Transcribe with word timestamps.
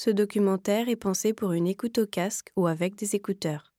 Ce 0.00 0.10
documentaire 0.10 0.88
est 0.88 0.94
pensé 0.94 1.32
pour 1.32 1.50
une 1.50 1.66
écoute 1.66 1.98
au 1.98 2.06
casque 2.06 2.52
ou 2.54 2.68
avec 2.68 2.94
des 2.94 3.16
écouteurs. 3.16 3.72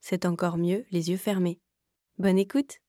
C'est 0.00 0.26
encore 0.26 0.58
mieux 0.58 0.84
les 0.90 1.10
yeux 1.10 1.16
fermés. 1.16 1.60
Bonne 2.18 2.38
écoute 2.38 2.80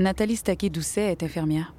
Nathalie 0.00 0.34
Staquet-Doucet 0.34 1.12
est 1.12 1.22
infirmière. 1.22 1.72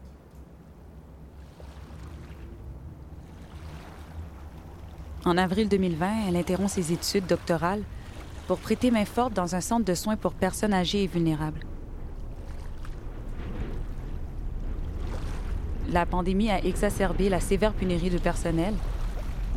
En 5.25 5.37
avril 5.37 5.67
2020, 5.67 6.29
elle 6.29 6.37
interrompt 6.37 6.69
ses 6.69 6.93
études 6.93 7.27
doctorales 7.27 7.83
pour 8.47 8.57
prêter 8.57 8.91
main 8.91 9.05
forte 9.05 9.33
dans 9.33 9.55
un 9.55 9.61
centre 9.61 9.85
de 9.85 9.93
soins 9.93 10.17
pour 10.17 10.33
personnes 10.33 10.73
âgées 10.73 11.03
et 11.03 11.07
vulnérables. 11.07 11.61
La 15.91 16.05
pandémie 16.05 16.49
a 16.49 16.63
exacerbé 16.63 17.29
la 17.29 17.39
sévère 17.39 17.73
pénurie 17.73 18.09
de 18.09 18.17
personnel 18.17 18.73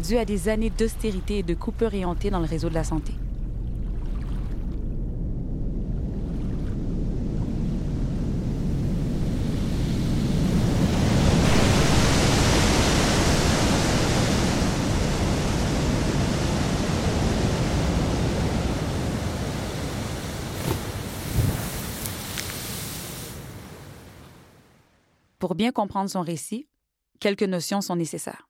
due 0.03 0.19
à 0.19 0.25
des 0.25 0.49
années 0.49 0.71
d'austérité 0.71 1.39
et 1.39 1.43
de 1.43 1.55
coupes 1.55 1.83
orientées 1.83 2.31
dans 2.31 2.41
le 2.41 2.47
réseau 2.47 2.69
de 2.69 2.75
la 2.75 2.85
santé. 2.85 3.13
Bien 25.57 25.73
comprendre 25.73 26.11
son 26.11 26.23
récit, 26.23 26.69
quelques 27.19 27.43
notions 27.43 27.81
sont 27.81 27.97
nécessaires. 27.97 28.49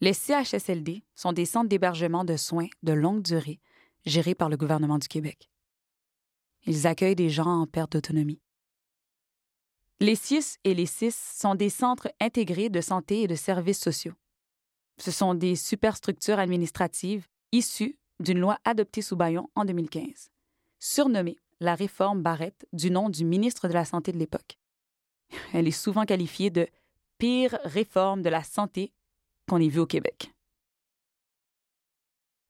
Les 0.00 0.12
CHSLD 0.12 1.04
sont 1.14 1.32
des 1.32 1.46
centres 1.46 1.68
d'hébergement 1.68 2.24
de 2.24 2.36
soins 2.36 2.68
de 2.82 2.92
longue 2.92 3.22
durée 3.22 3.60
gérés 4.04 4.34
par 4.34 4.48
le 4.48 4.56
gouvernement 4.56 4.98
du 4.98 5.06
Québec. 5.06 5.48
Ils 6.66 6.86
accueillent 6.86 7.16
des 7.16 7.30
gens 7.30 7.46
en 7.46 7.66
perte 7.66 7.92
d'autonomie. 7.92 8.40
Les 10.00 10.16
CIS 10.16 10.56
et 10.64 10.74
les 10.74 10.86
CIS 10.86 11.14
sont 11.14 11.54
des 11.54 11.70
centres 11.70 12.10
intégrés 12.20 12.68
de 12.68 12.80
santé 12.80 13.22
et 13.22 13.28
de 13.28 13.36
services 13.36 13.80
sociaux. 13.80 14.14
Ce 14.98 15.12
sont 15.12 15.34
des 15.34 15.54
superstructures 15.54 16.40
administratives 16.40 17.28
issues 17.52 17.96
d'une 18.18 18.40
loi 18.40 18.58
adoptée 18.64 19.02
sous 19.02 19.16
Bayon 19.16 19.48
en 19.54 19.64
2015, 19.64 20.32
surnommée 20.80 21.38
la 21.60 21.76
réforme 21.76 22.22
Barrette 22.22 22.66
du 22.72 22.90
nom 22.90 23.08
du 23.08 23.24
ministre 23.24 23.68
de 23.68 23.72
la 23.72 23.84
Santé 23.84 24.10
de 24.10 24.18
l'époque. 24.18 24.58
Elle 25.52 25.68
est 25.68 25.70
souvent 25.70 26.04
qualifiée 26.04 26.50
de 26.50 26.68
pire 27.18 27.58
réforme 27.64 28.22
de 28.22 28.28
la 28.28 28.42
santé 28.42 28.92
qu'on 29.48 29.60
ait 29.60 29.68
vue 29.68 29.80
au 29.80 29.86
Québec. 29.86 30.32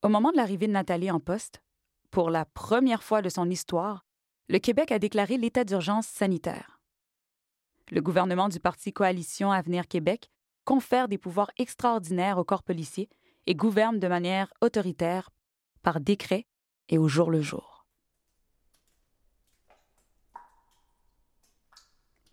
Au 0.02 0.08
moment 0.08 0.32
de 0.32 0.36
l'arrivée 0.36 0.66
de 0.66 0.72
Nathalie 0.72 1.10
en 1.10 1.20
poste, 1.20 1.62
pour 2.10 2.30
la 2.30 2.44
première 2.44 3.02
fois 3.02 3.22
de 3.22 3.28
son 3.28 3.48
histoire, 3.48 4.04
le 4.48 4.58
Québec 4.58 4.92
a 4.92 4.98
déclaré 4.98 5.36
l'état 5.36 5.64
d'urgence 5.64 6.06
sanitaire. 6.06 6.80
Le 7.90 8.00
gouvernement 8.00 8.48
du 8.48 8.60
Parti 8.60 8.92
Coalition 8.92 9.52
Avenir 9.52 9.86
Québec 9.86 10.30
confère 10.64 11.08
des 11.08 11.18
pouvoirs 11.18 11.50
extraordinaires 11.56 12.38
au 12.38 12.44
corps 12.44 12.62
policier 12.62 13.08
et 13.46 13.54
gouverne 13.54 13.98
de 13.98 14.08
manière 14.08 14.52
autoritaire 14.60 15.30
par 15.82 16.00
décret 16.00 16.46
et 16.88 16.98
au 16.98 17.08
jour 17.08 17.30
le 17.30 17.40
jour. 17.40 17.71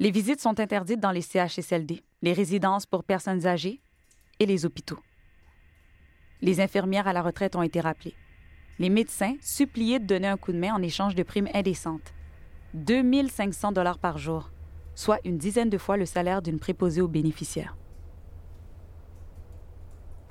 Les 0.02 0.11
visites 0.11 0.39
sont 0.39 0.61
interdites 0.61 1.02
dans 1.02 1.11
les 1.11 1.22
CHSLD, 1.22 2.03
les 2.22 2.31
résidences 2.31 2.86
pour 2.86 3.03
personnes 3.03 3.45
âgées 3.45 3.82
et 4.39 4.45
les 4.45 4.65
hôpitaux. 4.65 4.99
Les 6.42 6.61
infirmières 6.61 7.10
à 7.10 7.11
la 7.11 7.21
retraite 7.21 7.58
ont 7.58 7.64
été 7.64 7.82
rappelées. 7.82 8.15
Les 8.80 8.89
médecins 8.89 9.36
suppliés 9.42 9.99
de 9.99 10.05
donner 10.05 10.30
un 10.30 10.38
coup 10.38 10.54
de 10.54 10.58
main 10.58 10.73
en 10.73 10.82
échange 10.82 11.15
de 11.15 11.23
primes 11.23 11.49
indécentes. 11.54 12.14
2500 12.76 13.73
dollars 13.73 13.98
par 13.98 14.17
jour, 14.17 14.52
soit 14.95 15.20
une 15.26 15.38
dizaine 15.38 15.70
de 15.70 15.77
fois 15.77 15.98
le 15.98 16.05
salaire 16.05 16.42
d'une 16.42 16.59
préposée 16.59 17.02
aux 17.02 17.09
bénéficiaires. 17.09 17.76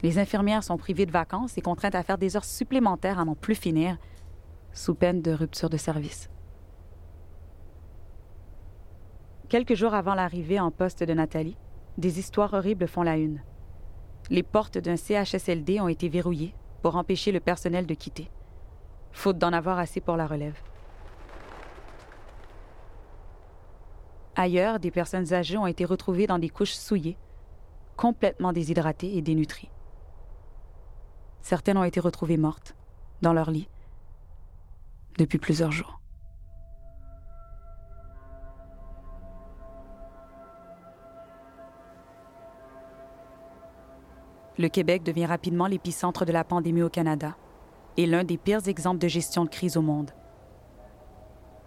Les 0.02 0.18
infirmières 0.18 0.64
sont 0.64 0.78
privées 0.78 1.04
de 1.04 1.12
vacances 1.12 1.58
et 1.58 1.60
contraintes 1.60 1.94
à 1.94 2.02
faire 2.02 2.16
des 2.16 2.36
heures 2.36 2.44
supplémentaires 2.46 3.18
à 3.18 3.26
n'en 3.26 3.34
plus 3.34 3.54
finir, 3.54 3.98
sous 4.72 4.94
peine 4.94 5.20
de 5.20 5.32
rupture 5.32 5.68
de 5.68 5.76
service. 5.76 6.30
Quelques 9.48 9.74
jours 9.74 9.94
avant 9.94 10.14
l'arrivée 10.14 10.60
en 10.60 10.70
poste 10.70 11.02
de 11.02 11.14
Nathalie, 11.14 11.56
des 11.96 12.18
histoires 12.18 12.52
horribles 12.52 12.86
font 12.86 13.02
la 13.02 13.16
une. 13.16 13.40
Les 14.28 14.42
portes 14.42 14.76
d'un 14.76 14.96
CHSLD 14.96 15.80
ont 15.80 15.88
été 15.88 16.10
verrouillées 16.10 16.54
pour 16.82 16.96
empêcher 16.96 17.32
le 17.32 17.40
personnel 17.40 17.86
de 17.86 17.94
quitter, 17.94 18.30
faute 19.10 19.38
d'en 19.38 19.54
avoir 19.54 19.78
assez 19.78 20.02
pour 20.02 20.18
la 20.18 20.26
relève. 20.26 20.60
Ailleurs, 24.36 24.80
des 24.80 24.90
personnes 24.90 25.32
âgées 25.32 25.56
ont 25.56 25.66
été 25.66 25.86
retrouvées 25.86 26.26
dans 26.26 26.38
des 26.38 26.50
couches 26.50 26.74
souillées, 26.74 27.16
complètement 27.96 28.52
déshydratées 28.52 29.16
et 29.16 29.22
dénutries. 29.22 29.70
Certaines 31.40 31.78
ont 31.78 31.84
été 31.84 32.00
retrouvées 32.00 32.36
mortes, 32.36 32.76
dans 33.22 33.32
leur 33.32 33.50
lit, 33.50 33.70
depuis 35.16 35.38
plusieurs 35.38 35.72
jours. 35.72 35.98
Le 44.58 44.68
Québec 44.68 45.04
devient 45.04 45.26
rapidement 45.26 45.68
l'épicentre 45.68 46.24
de 46.24 46.32
la 46.32 46.44
pandémie 46.44 46.82
au 46.82 46.88
Canada 46.88 47.36
et 47.96 48.06
l'un 48.06 48.24
des 48.24 48.36
pires 48.36 48.66
exemples 48.68 48.98
de 48.98 49.08
gestion 49.08 49.44
de 49.44 49.48
crise 49.48 49.76
au 49.76 49.82
monde. 49.82 50.10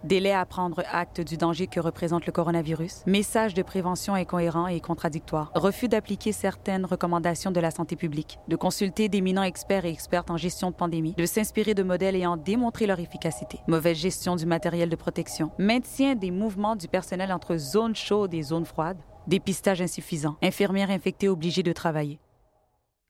Délai 0.03 0.31
à 0.31 0.46
prendre 0.46 0.84
acte 0.91 1.22
du 1.22 1.38
danger 1.38 1.68
que 1.68 1.79
représente 1.79 2.25
le 2.25 2.31
coronavirus, 2.31 3.03
message 3.06 3.53
de 3.53 3.62
prévention 3.62 4.16
incohérent 4.16 4.66
et 4.66 4.79
contradictoire, 4.79 5.52
refus 5.53 5.88
d'appliquer 5.88 6.31
certaines 6.31 6.85
recommandations 6.85 7.52
de 7.52 7.59
la 7.59 7.69
santé 7.69 7.96
publique, 7.96 8.40
de 8.47 8.56
consulter 8.56 9.09
d'éminents 9.09 9.44
experts 9.44 9.85
et 9.85 9.91
expertes 9.91 10.31
en 10.31 10.38
gestion 10.38 10.72
de 10.72 10.75
pandémie, 10.75 11.13
de 11.13 11.25
s'inspirer 11.28 11.75
de 11.75 11.84
modèles 11.84 12.16
ayant 12.16 12.35
démontré 12.35 12.88
leur 12.88 13.00
efficacité, 13.00 13.59
mauvaise 13.68 13.97
gestion 13.97 14.35
du 14.35 14.47
matériel 14.47 14.90
de 14.90 14.96
protection, 14.96 15.52
maintien 15.59 16.16
des 16.16 16.31
mouvements 16.31 16.75
du 16.75 16.88
personnel 16.88 17.31
entre 17.31 17.58
zones 17.58 17.96
chaudes 17.96 18.34
et 18.34 18.41
zones 18.41 18.66
froides, 18.66 19.03
dépistage 19.28 19.84
insuffisant, 19.84 20.35
infirmières 20.41 20.90
infectées 20.90 21.29
obligées 21.29 21.63
de 21.63 21.73
travailler 21.73 22.19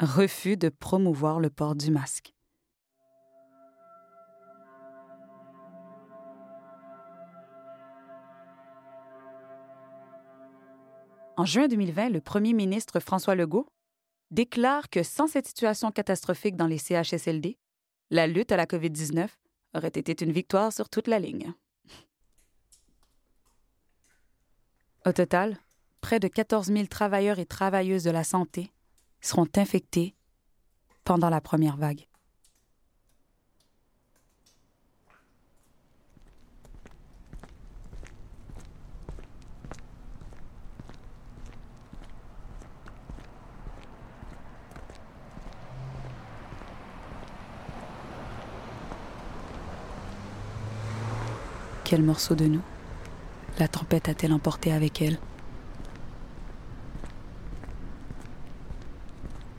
refus 0.01 0.57
de 0.57 0.69
promouvoir 0.69 1.39
le 1.39 1.51
port 1.51 1.75
du 1.75 1.91
masque. 1.91 2.33
En 11.37 11.45
juin 11.45 11.67
2020, 11.67 12.09
le 12.09 12.21
premier 12.21 12.53
ministre 12.53 12.99
François 12.99 13.35
Legault 13.35 13.67
déclare 14.31 14.89
que 14.89 15.03
sans 15.03 15.27
cette 15.27 15.47
situation 15.47 15.91
catastrophique 15.91 16.55
dans 16.55 16.67
les 16.67 16.77
CHSLD, 16.77 17.57
la 18.09 18.27
lutte 18.27 18.51
à 18.51 18.57
la 18.57 18.65
COVID-19 18.65 19.27
aurait 19.75 19.87
été 19.87 20.23
une 20.23 20.31
victoire 20.31 20.73
sur 20.73 20.89
toute 20.89 21.07
la 21.07 21.19
ligne. 21.19 21.53
Au 25.05 25.11
total, 25.11 25.57
près 26.01 26.19
de 26.19 26.27
14 26.27 26.67
000 26.67 26.85
travailleurs 26.87 27.39
et 27.39 27.45
travailleuses 27.45 28.03
de 28.03 28.11
la 28.11 28.23
santé 28.23 28.71
seront 29.21 29.47
infectés 29.55 30.15
pendant 31.03 31.29
la 31.29 31.41
première 31.41 31.77
vague. 31.77 32.07
Quel 51.83 52.03
morceau 52.03 52.35
de 52.35 52.45
nous 52.45 52.61
la 53.59 53.67
tempête 53.67 54.07
a-t-elle 54.07 54.31
emporté 54.31 54.71
avec 54.71 55.01
elle? 55.01 55.19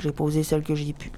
J'ai 0.00 0.12
posé 0.12 0.42
celles 0.42 0.62
que 0.62 0.74
j'ai 0.74 0.92
pu. 0.92 1.10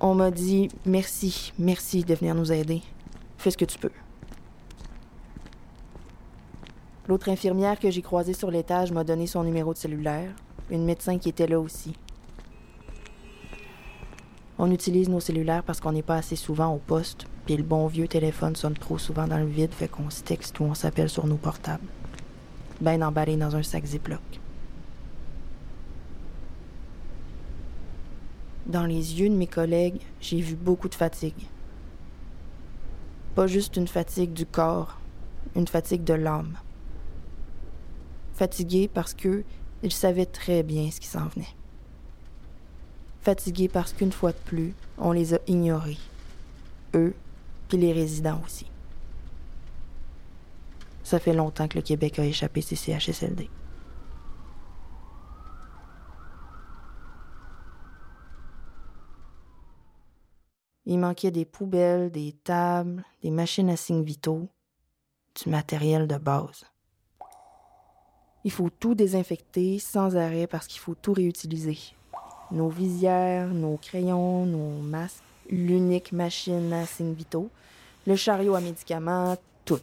On 0.00 0.14
m'a 0.14 0.30
dit 0.30 0.68
merci, 0.84 1.52
merci 1.58 2.02
de 2.04 2.14
venir 2.14 2.34
nous 2.34 2.50
aider. 2.52 2.82
Fais 3.38 3.50
ce 3.50 3.56
que 3.56 3.64
tu 3.64 3.78
peux. 3.78 3.90
L'autre 7.08 7.28
infirmière 7.28 7.78
que 7.78 7.90
j'ai 7.90 8.02
croisée 8.02 8.32
sur 8.32 8.50
l'étage 8.50 8.92
m'a 8.92 9.04
donné 9.04 9.26
son 9.26 9.42
numéro 9.42 9.72
de 9.72 9.78
cellulaire, 9.78 10.30
une 10.70 10.84
médecin 10.84 11.18
qui 11.18 11.28
était 11.28 11.46
là 11.46 11.58
aussi. 11.58 11.94
On 14.58 14.70
utilise 14.70 15.08
nos 15.08 15.18
cellulaires 15.18 15.64
parce 15.64 15.80
qu'on 15.80 15.92
n'est 15.92 16.02
pas 16.02 16.16
assez 16.16 16.36
souvent 16.36 16.72
au 16.72 16.78
poste, 16.78 17.26
puis 17.46 17.56
le 17.56 17.64
bon 17.64 17.86
vieux 17.88 18.06
téléphone 18.06 18.54
sonne 18.54 18.74
trop 18.74 18.98
souvent 18.98 19.26
dans 19.26 19.38
le 19.38 19.46
vide, 19.46 19.72
fait 19.72 19.88
qu'on 19.88 20.10
se 20.10 20.22
texte 20.22 20.60
ou 20.60 20.64
on 20.64 20.74
s'appelle 20.74 21.08
sur 21.08 21.26
nos 21.26 21.36
portables. 21.36 21.86
Ben 22.80 23.02
emballé 23.02 23.36
dans 23.36 23.56
un 23.56 23.62
sac 23.62 23.84
Ziploc. 23.84 24.41
Dans 28.66 28.86
les 28.86 29.20
yeux 29.20 29.28
de 29.28 29.34
mes 29.34 29.46
collègues, 29.46 30.00
j'ai 30.20 30.40
vu 30.40 30.54
beaucoup 30.54 30.88
de 30.88 30.94
fatigue. 30.94 31.48
Pas 33.34 33.46
juste 33.46 33.76
une 33.76 33.88
fatigue 33.88 34.32
du 34.32 34.46
corps, 34.46 35.00
une 35.56 35.66
fatigue 35.66 36.04
de 36.04 36.14
l'âme. 36.14 36.56
Fatigués 38.34 38.88
parce 38.92 39.14
que 39.14 39.42
ils 39.82 39.92
savaient 39.92 40.26
très 40.26 40.62
bien 40.62 40.90
ce 40.90 41.00
qui 41.00 41.08
s'en 41.08 41.26
venait. 41.26 41.54
Fatigués 43.20 43.68
parce 43.68 43.92
qu'une 43.92 44.12
fois 44.12 44.32
de 44.32 44.38
plus, 44.44 44.74
on 44.98 45.12
les 45.12 45.34
a 45.34 45.38
ignorés. 45.48 45.98
Eux, 46.94 47.14
puis 47.68 47.78
les 47.78 47.92
résidents 47.92 48.40
aussi. 48.44 48.66
Ça 51.02 51.18
fait 51.18 51.32
longtemps 51.32 51.68
que 51.68 51.76
le 51.76 51.82
Québec 51.82 52.18
a 52.18 52.24
échappé 52.24 52.60
ses 52.60 52.76
CHSLD. 52.76 53.48
Il 60.84 60.98
manquait 60.98 61.30
des 61.30 61.44
poubelles, 61.44 62.10
des 62.10 62.32
tables, 62.44 63.04
des 63.22 63.30
machines 63.30 63.70
à 63.70 63.76
signes 63.76 64.02
vitaux, 64.02 64.48
du 65.40 65.48
matériel 65.48 66.08
de 66.08 66.16
base. 66.16 66.64
Il 68.44 68.50
faut 68.50 68.70
tout 68.70 68.94
désinfecter 68.94 69.78
sans 69.78 70.16
arrêt 70.16 70.48
parce 70.48 70.66
qu'il 70.66 70.80
faut 70.80 70.96
tout 70.96 71.12
réutiliser. 71.12 71.78
Nos 72.50 72.68
visières, 72.68 73.48
nos 73.48 73.76
crayons, 73.76 74.44
nos 74.44 74.80
masques, 74.82 75.22
l'unique 75.48 76.12
machine 76.12 76.72
à 76.72 76.84
signes 76.84 77.14
vitaux, 77.14 77.50
le 78.06 78.16
chariot 78.16 78.56
à 78.56 78.60
médicaments, 78.60 79.36
tout. 79.64 79.80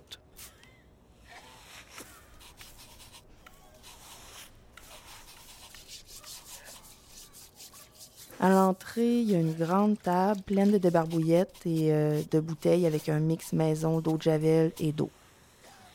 À 8.42 8.50
l'entrée, 8.50 9.20
il 9.20 9.30
y 9.30 9.36
a 9.36 9.40
une 9.40 9.54
grande 9.54 10.02
table 10.02 10.42
pleine 10.44 10.72
de 10.72 10.78
débarbouillettes 10.78 11.66
et 11.66 11.92
euh, 11.92 12.22
de 12.32 12.40
bouteilles 12.40 12.86
avec 12.86 13.10
un 13.10 13.20
mix 13.20 13.52
maison 13.52 14.00
d'eau 14.00 14.16
de 14.16 14.22
javel 14.22 14.72
et 14.80 14.94
d'eau. 14.94 15.10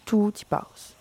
Tout 0.05 0.33
y 0.39 0.45
passe. 0.45 0.95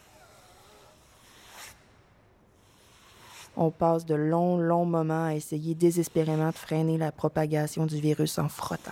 On 3.57 3.71
passe 3.71 4.05
de 4.05 4.15
longs, 4.15 4.57
longs 4.57 4.85
moments 4.85 5.25
à 5.25 5.35
essayer 5.35 5.75
désespérément 5.75 6.49
de 6.49 6.55
freiner 6.55 6.97
la 6.97 7.11
propagation 7.11 7.85
du 7.85 7.99
virus 7.99 8.39
en 8.39 8.47
frottant. 8.47 8.91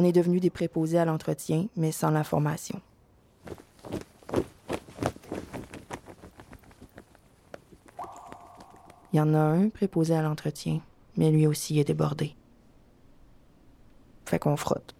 On 0.00 0.04
est 0.04 0.12
devenu 0.12 0.38
des 0.38 0.48
préposés 0.48 1.00
à 1.00 1.04
l'entretien, 1.04 1.66
mais 1.74 1.90
sans 1.90 2.12
la 2.12 2.22
formation. 2.22 2.80
Il 9.12 9.16
y 9.16 9.20
en 9.20 9.34
a 9.34 9.40
un 9.40 9.70
préposé 9.70 10.14
à 10.14 10.22
l'entretien, 10.22 10.80
mais 11.16 11.32
lui 11.32 11.48
aussi 11.48 11.80
est 11.80 11.84
débordé. 11.84 12.36
Fait 14.24 14.38
qu'on 14.38 14.56
frotte. 14.56 14.94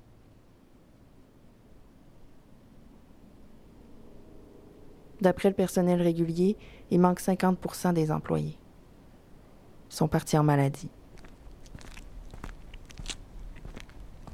D'après 5.21 5.51
le 5.51 5.55
personnel 5.55 6.03
régulier, 6.03 6.57
il 6.91 6.99
manque 6.99 7.21
50% 7.21 7.93
des 7.93 8.11
employés. 8.11 8.59
Ils 9.91 9.95
sont 9.95 10.09
partis 10.09 10.37
en 10.37 10.43
maladie. 10.43 10.91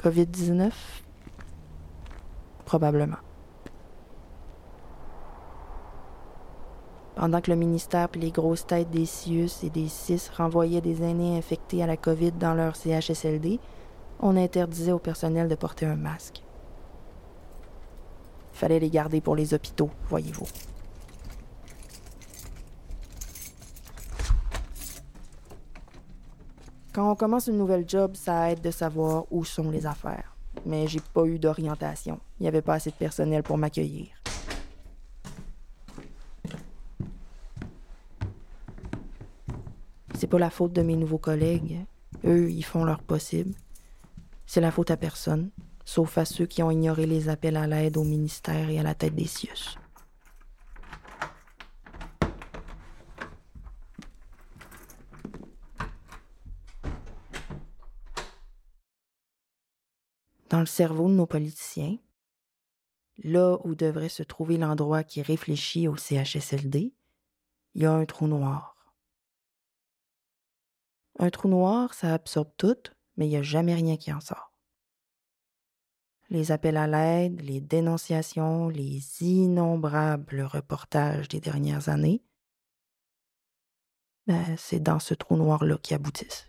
COVID-19? 0.05 0.71
Probablement. 2.67 3.17
Pendant 7.17 7.41
que 7.41 7.51
le 7.51 7.57
ministère 7.57 8.09
et 8.15 8.19
les 8.19 8.31
grosses 8.31 8.67
têtes 8.67 8.91
des 8.91 9.07
CIUS 9.07 9.63
et 9.63 9.71
des 9.71 9.89
CIS 9.89 10.29
renvoyaient 10.37 10.83
des 10.83 11.03
aînés 11.03 11.39
infectés 11.39 11.83
à 11.83 11.87
la 11.87 11.97
COVID 11.97 12.33
dans 12.33 12.53
leur 12.53 12.77
CHSLD, 12.77 13.61
on 14.21 14.37
interdisait 14.37 14.93
au 14.93 14.99
personnel 14.99 15.49
de 15.49 15.55
porter 15.55 15.87
un 15.87 15.97
masque. 15.97 16.43
Il 18.53 18.59
fallait 18.59 18.81
les 18.81 18.91
garder 18.91 19.23
pour 19.23 19.37
les 19.37 19.55
hôpitaux, 19.55 19.89
voyez-vous. 20.11 20.47
Quand 26.95 27.11
on 27.11 27.17
commence 27.17 27.49
une 27.49 27.59
nouvelle 27.59 27.89
job, 27.89 28.15
ça 28.15 28.53
aide 28.53 28.61
de 28.61 28.71
savoir 28.71 29.25
où 29.33 29.45
sont 29.45 29.69
les 29.69 29.85
affaires. 29.85 30.37
Mais 30.65 30.87
j'ai 30.87 31.01
pas 31.01 31.25
eu 31.25 31.41
d'orientation. 31.41 32.21
Il 32.39 32.45
n'y 32.45 32.49
avait 32.49 32.63
pas 32.63 32.75
assez 32.75 32.91
de 32.91 32.95
personnel 32.95 33.43
pour 33.43 33.59
m'accueillir. 33.59 34.07
C'est 40.17 40.29
pas 40.29 40.39
la 40.39 40.51
faute 40.51 40.73
de 40.73 40.83
mes 40.83 40.95
nouveaux 40.95 41.19
collègues. 41.19 41.85
Eux, 42.25 42.49
ils 42.49 42.65
font 42.65 42.85
leur 42.85 43.01
possible. 43.01 43.55
C'est 44.47 44.61
la 44.61 44.71
faute 44.71 44.93
à 44.93 44.97
personne, 44.97 45.51
sauf 45.85 46.17
à 46.17 46.25
ceux 46.25 46.47
qui 46.47 46.63
ont 46.63 46.71
ignoré 46.71 47.07
les 47.07 47.29
appels 47.29 47.57
à 47.57 47.67
l'aide 47.67 47.97
au 47.97 48.05
ministère 48.05 48.71
et 48.71 48.79
à 48.79 48.85
la 48.85 48.95
tête 48.95 49.17
des 49.17 49.27
CIUS. 49.27 49.84
Dans 60.55 60.61
le 60.61 60.67
cerveau 60.67 61.09
de 61.09 61.15
nos 61.15 61.27
politiciens, 61.27 61.99
là 63.25 63.59
où 63.65 63.75
devrait 63.75 64.09
se 64.09 64.23
trouver 64.23 64.57
l'endroit 64.57 65.03
qui 65.03 65.21
réfléchit 65.21 65.89
au 65.89 65.97
CHSLD, 65.97 66.95
il 67.75 67.83
y 67.83 67.87
a 67.87 67.93
un 67.93 68.05
trou 68.05 68.29
noir. 68.29 68.95
Un 71.19 71.31
trou 71.31 71.49
noir, 71.49 71.93
ça 71.93 72.15
absorbe 72.15 72.53
tout, 72.57 72.77
mais 73.17 73.27
il 73.27 73.31
n'y 73.31 73.37
a 73.37 73.43
jamais 73.43 73.75
rien 73.75 73.97
qui 73.97 74.13
en 74.13 74.21
sort. 74.21 74.53
Les 76.31 76.53
appels 76.53 76.77
à 76.77 76.87
l'aide, 76.87 77.41
les 77.41 77.61
dénonciations, 77.61 78.69
les 78.69 79.25
innombrables 79.25 80.43
reportages 80.43 81.27
des 81.27 81.41
dernières 81.41 81.89
années, 81.89 82.23
ben, 84.29 84.57
c'est 84.57 84.79
dans 84.79 85.01
ce 85.01 85.15
trou 85.15 85.37
noir-là 85.37 85.79
qui 85.79 85.95
aboutissent. 85.95 86.47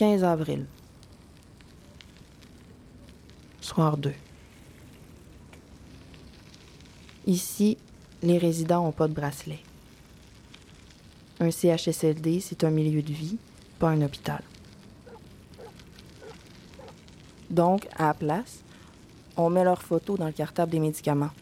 15 0.00 0.24
avril. 0.24 0.64
Soir 3.60 3.98
2. 3.98 4.14
Ici, 7.26 7.76
les 8.22 8.38
résidents 8.38 8.84
n'ont 8.84 8.92
pas 8.92 9.08
de 9.08 9.12
bracelet. 9.12 9.58
Un 11.38 11.50
CHSLD, 11.50 12.40
c'est 12.40 12.64
un 12.64 12.70
milieu 12.70 13.02
de 13.02 13.12
vie, 13.12 13.36
pas 13.78 13.90
un 13.90 14.00
hôpital. 14.00 14.42
Donc, 17.50 17.86
à 17.98 18.06
la 18.06 18.14
place, 18.14 18.60
on 19.36 19.50
met 19.50 19.64
leurs 19.64 19.82
photos 19.82 20.18
dans 20.18 20.28
le 20.28 20.32
cartable 20.32 20.72
des 20.72 20.80
médicaments. 20.80 21.32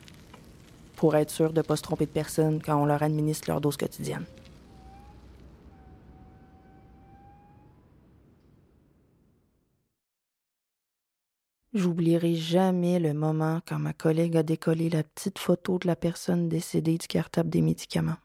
pour 0.97 1.15
être 1.15 1.31
sûr 1.31 1.53
de 1.53 1.59
ne 1.59 1.62
pas 1.62 1.77
se 1.77 1.83
tromper 1.83 2.07
de 2.07 2.11
personne 2.11 2.61
quand 2.61 2.75
on 2.75 2.85
leur 2.85 3.05
administre 3.05 3.49
leur 3.49 3.61
dose 3.61 3.77
quotidienne. 3.77 4.25
J'oublierai 11.99 12.37
jamais 12.37 13.00
le 13.00 13.12
moment 13.12 13.61
quand 13.67 13.81
ma 13.81 13.93
collègue 13.93 14.37
a 14.37 14.45
décollé 14.45 14.88
la 14.88 15.02
petite 15.02 15.40
photo 15.40 15.81
de 15.81 15.88
la 15.88 15.97
personne 15.97 16.49
décédée 16.49 16.97
du 16.97 17.09
cartable 17.09 17.50
des 17.50 17.61
médicaments. 17.61 18.19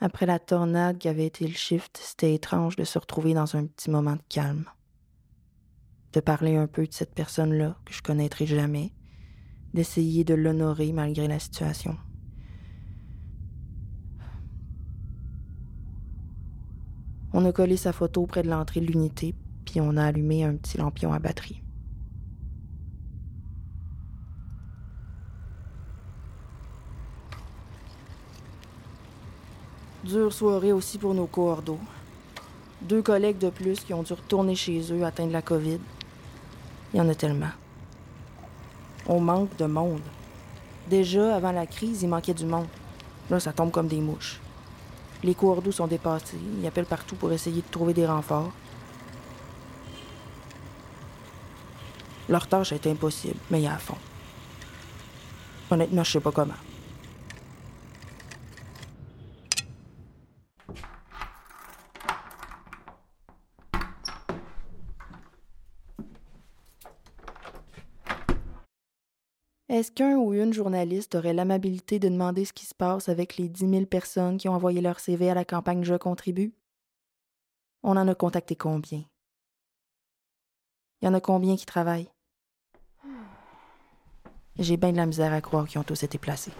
Après 0.00 0.24
la 0.24 0.38
tornade 0.38 0.96
qui 0.96 1.06
avait 1.06 1.26
été 1.26 1.46
le 1.46 1.52
shift, 1.52 2.00
c'était 2.02 2.32
étrange 2.32 2.76
de 2.76 2.84
se 2.84 2.98
retrouver 2.98 3.34
dans 3.34 3.56
un 3.56 3.66
petit 3.66 3.90
moment 3.90 4.16
de 4.16 4.24
calme. 4.30 4.64
De 6.14 6.20
parler 6.20 6.56
un 6.56 6.66
peu 6.66 6.86
de 6.86 6.94
cette 6.94 7.14
personne-là 7.14 7.76
que 7.84 7.92
je 7.92 8.00
connaîtrai 8.00 8.46
jamais, 8.46 8.94
d'essayer 9.74 10.24
de 10.24 10.32
l'honorer 10.32 10.94
malgré 10.94 11.28
la 11.28 11.38
situation. 11.38 11.98
On 17.36 17.44
a 17.46 17.50
collé 17.50 17.76
sa 17.76 17.92
photo 17.92 18.26
près 18.26 18.44
de 18.44 18.48
l'entrée 18.48 18.80
de 18.80 18.86
l'unité, 18.86 19.34
puis 19.64 19.80
on 19.80 19.96
a 19.96 20.04
allumé 20.04 20.44
un 20.44 20.54
petit 20.54 20.78
lampion 20.78 21.12
à 21.12 21.18
batterie. 21.18 21.60
Dure 30.04 30.32
soirée 30.32 30.70
aussi 30.70 30.96
pour 30.96 31.12
nos 31.12 31.26
coordos. 31.26 31.80
Deux 32.82 33.02
collègues 33.02 33.38
de 33.38 33.50
plus 33.50 33.80
qui 33.80 33.92
ont 33.92 34.04
dû 34.04 34.12
retourner 34.12 34.54
chez 34.54 34.92
eux 34.92 35.04
atteints 35.04 35.26
de 35.26 35.32
la 35.32 35.42
COVID. 35.42 35.80
Il 36.92 36.98
y 36.98 37.00
en 37.00 37.08
a 37.08 37.16
tellement. 37.16 37.50
On 39.08 39.18
manque 39.18 39.56
de 39.56 39.66
monde. 39.66 40.02
Déjà, 40.88 41.34
avant 41.34 41.50
la 41.50 41.66
crise, 41.66 42.02
il 42.02 42.08
manquait 42.08 42.32
du 42.32 42.46
monde. 42.46 42.68
Là, 43.28 43.40
ça 43.40 43.52
tombe 43.52 43.72
comme 43.72 43.88
des 43.88 44.00
mouches. 44.00 44.40
Les 45.24 45.34
cours 45.34 45.62
d'eau 45.62 45.72
sont 45.72 45.86
dépassés. 45.86 46.36
Ils 46.60 46.66
appellent 46.66 46.84
partout 46.84 47.16
pour 47.16 47.32
essayer 47.32 47.62
de 47.62 47.70
trouver 47.70 47.94
des 47.94 48.06
renforts. 48.06 48.52
Leur 52.28 52.46
tâche 52.46 52.72
est 52.72 52.86
impossible, 52.86 53.38
mais 53.50 53.60
il 53.60 53.64
y 53.64 53.66
a 53.66 53.74
à 53.74 53.78
fond. 53.78 53.96
Honnêtement, 55.70 56.04
je 56.04 56.12
sais 56.12 56.20
pas 56.20 56.30
comment. 56.30 56.52
Est-ce 69.84 69.92
qu'un 69.92 70.16
ou 70.16 70.32
une 70.32 70.54
journaliste 70.54 71.14
aurait 71.14 71.34
l'amabilité 71.34 71.98
de 71.98 72.08
demander 72.08 72.46
ce 72.46 72.54
qui 72.54 72.64
se 72.64 72.74
passe 72.74 73.10
avec 73.10 73.36
les 73.36 73.50
10 73.50 73.68
000 73.68 73.84
personnes 73.84 74.38
qui 74.38 74.48
ont 74.48 74.54
envoyé 74.54 74.80
leur 74.80 74.98
CV 74.98 75.28
à 75.28 75.34
la 75.34 75.44
campagne 75.44 75.84
Je 75.84 75.94
contribue? 75.94 76.54
On 77.82 77.98
en 77.98 78.08
a 78.08 78.14
contacté 78.14 78.56
combien? 78.56 79.04
Il 81.02 81.04
y 81.04 81.08
en 81.08 81.12
a 81.12 81.20
combien 81.20 81.54
qui 81.54 81.66
travaillent? 81.66 82.08
J'ai 84.58 84.78
bien 84.78 84.92
de 84.92 84.96
la 84.96 85.04
misère 85.04 85.34
à 85.34 85.42
croire 85.42 85.68
qu'ils 85.68 85.80
ont 85.80 85.84
tous 85.84 86.02
été 86.02 86.16
placés. 86.16 86.52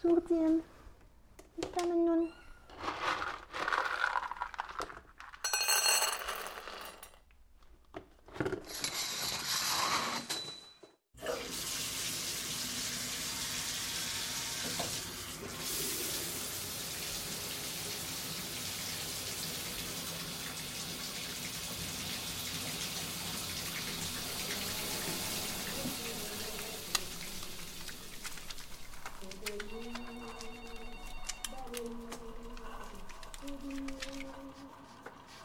Sourdien. 0.00 0.62
Ich 1.58 1.70
komme 1.72 1.92
nun. 2.06 2.30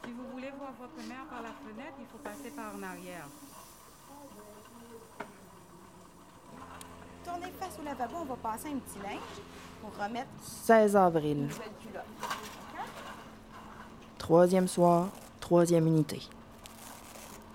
Si 0.04 0.12
vous 0.12 0.28
voulez 0.32 0.52
voir 0.58 0.72
votre 0.80 1.08
mère 1.08 1.26
par 1.30 1.42
la 1.42 1.50
fenêtre, 1.50 1.96
il 2.00 2.06
faut 2.08 2.18
passer 2.18 2.50
par 2.52 2.76
en 2.76 2.84
arrière. 2.84 3.28
Tournez 7.24 7.52
face 7.60 7.78
au 7.80 7.84
lavabo, 7.84 8.18
on 8.22 8.26
va 8.26 8.35
passer 8.46 8.68
un 8.68 8.78
petit 8.78 9.00
linge 9.00 9.42
pour 9.82 9.92
remettre 10.04 10.30
16 10.40 10.96
avril. 10.96 11.50
Troisième 14.20 14.68
soir, 14.68 15.10
troisième 15.40 15.88
unité. 15.88 16.22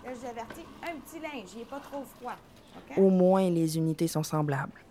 Là, 0.05 0.11
je 0.13 0.19
vous 0.19 0.27
avertis, 0.27 0.67
un 0.83 0.97
petit 0.97 1.21
linge, 1.21 1.49
il 1.55 1.59
n'est 1.61 1.65
pas 1.65 1.79
trop 1.79 2.03
froid. 2.19 2.35
Au 2.97 3.09
moins, 3.09 3.49
les 3.49 3.79
unités 3.79 4.09
sont 4.09 4.25
semblables. 4.25 4.85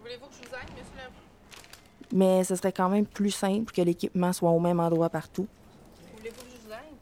Voulez-vous 0.00 0.26
que 0.26 0.34
je 0.34 0.48
vous 0.48 0.54
aide, 0.54 0.70
monsieur 0.72 1.08
le... 2.12 2.16
Mais 2.16 2.44
ce 2.44 2.54
serait 2.54 2.72
quand 2.72 2.90
même 2.90 3.06
plus 3.06 3.30
simple 3.30 3.72
que 3.72 3.80
l'équipement 3.80 4.34
soit 4.34 4.50
au 4.50 4.60
même 4.60 4.80
endroit 4.80 5.08
partout. 5.08 5.46
Voulez-vous 6.18 6.42
que 6.42 6.50
je 6.50 6.66
vous 6.66 6.72
aide? 6.72 6.98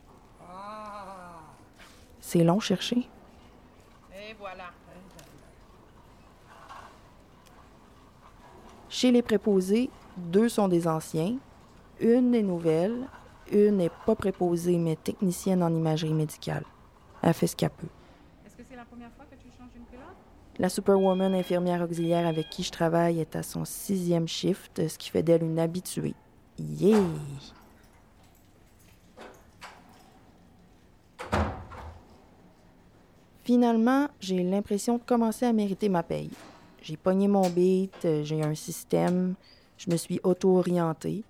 Ah! 0.49 1.41
C'est 2.21 2.45
long 2.45 2.61
chercher. 2.61 3.09
Et 4.15 4.35
voilà. 4.39 4.71
Chez 9.03 9.11
les 9.11 9.23
préposés, 9.23 9.91
deux 10.17 10.49
sont 10.49 10.69
des 10.69 10.87
anciens, 10.87 11.35
une 11.99 12.37
est 12.37 12.43
nouvelle, 12.43 13.09
une 13.51 13.79
n'est 13.79 13.91
pas 14.07 14.15
préposée 14.15 14.79
mais 14.79 14.95
technicienne 14.95 15.61
en 15.65 15.75
imagerie 15.75 16.15
médicale. 16.15 16.63
Elle 17.21 17.35
fait 17.35 17.49
ce 17.49 17.57
qu'elle 17.57 17.71
peut. 17.71 17.89
Est-ce 18.47 18.55
que 18.55 18.63
c'est 18.71 18.77
la 18.77 18.85
première 18.85 19.11
fois 19.17 19.25
que 19.29 19.35
tu 19.35 19.49
changes 19.59 19.75
une 19.75 19.87
culotte? 19.87 20.15
La 20.57 20.69
superwoman 20.69 21.35
infirmière 21.35 21.83
auxiliaire 21.83 22.29
avec 22.29 22.49
qui 22.49 22.63
je 22.63 22.71
travaille 22.71 23.19
est 23.19 23.35
à 23.35 23.43
son 23.43 23.65
sixième 23.65 24.29
shift, 24.29 24.89
ce 24.89 24.97
qui 24.97 25.11
fait 25.11 25.25
d'elle 25.25 25.43
une 25.43 25.59
habituée. 25.59 26.15
Yeah! 26.61 27.01
Finalement, 33.43 34.07
j'ai 34.21 34.45
l'impression 34.45 34.99
de 34.99 35.03
commencer 35.03 35.45
à 35.45 35.53
mériter 35.53 35.89
ma 35.89 36.05
paye. 36.05 36.31
J'ai 36.83 36.97
pogné 36.97 37.29
mon 37.29 37.49
beat, 37.49 38.05
euh, 38.05 38.25
j'ai 38.25 38.43
un 38.43 38.57
système, 38.57 39.37
je 39.79 39.89
me 39.89 39.97
suis 39.97 40.19
auto-orientée. 40.25 41.23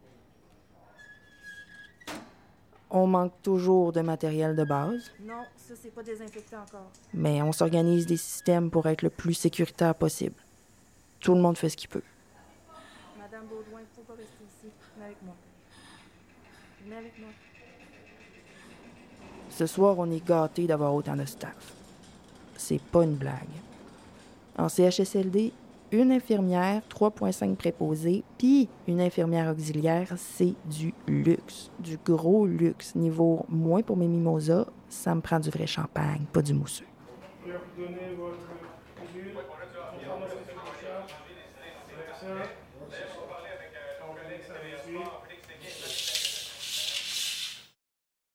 On 2.88 3.06
manque 3.06 3.35
toujours 3.42 3.92
de 3.92 4.00
matériel 4.00 4.56
de 4.56 4.64
base. 4.64 5.11
Non, 5.21 5.44
ça, 5.56 5.75
c'est 5.80 5.94
pas 5.94 6.02
désinfecté 6.02 6.56
encore. 6.56 6.90
mais 7.12 7.42
on 7.42 7.52
s'organise 7.52 8.06
des 8.06 8.16
systèmes 8.16 8.71
pour 8.71 8.87
être 8.87 9.02
le 9.02 9.11
plus 9.11 9.35
sécuritaire 9.35 9.94
possible. 9.94 10.37
Tout 11.21 11.35
le 11.35 11.42
monde 11.42 11.59
fait 11.59 11.68
ce 11.68 11.76
qu'il 11.76 11.90
peut. 11.90 12.02
Madame 13.18 13.44
Baudouin, 13.47 13.80
il 13.80 13.94
faut 13.94 14.02
pas 14.02 14.14
rester 14.14 14.44
ici. 14.44 14.73
Venez 14.97 15.04
avec 15.06 15.23
moi. 15.23 15.35
Venez 16.85 16.97
avec 16.97 17.18
moi. 17.18 17.28
Ce 19.50 19.66
soir, 19.66 19.99
on 19.99 20.11
est 20.11 20.26
gâtés 20.26 20.66
d'avoir 20.66 20.94
autant 20.94 21.16
de 21.16 21.26
staff. 21.26 21.75
C'est 22.56 22.80
pas 22.80 23.04
une 23.04 23.16
blague. 23.16 23.49
En 24.56 24.68
CHSLD, 24.68 25.52
une 25.92 26.11
infirmière, 26.11 26.82
3,5 26.88 27.56
préposés, 27.56 28.25
puis 28.38 28.68
une 28.87 29.00
infirmière 29.00 29.50
auxiliaire, 29.50 30.12
c'est 30.16 30.54
du 30.64 30.94
luxe. 31.06 31.71
Du 31.78 31.99
gros 31.99 32.47
luxe. 32.47 32.94
Niveau 32.94 33.44
moins 33.49 33.82
pour 33.82 33.97
mes 33.97 34.09
mimosas, 34.09 34.66
ça 34.88 35.14
me 35.14 35.21
prend 35.21 35.38
du 35.38 35.50
vrai 35.50 35.66
champagne, 35.66 36.25
pas 36.32 36.42
du 36.42 36.54
mousseux. 36.54 36.87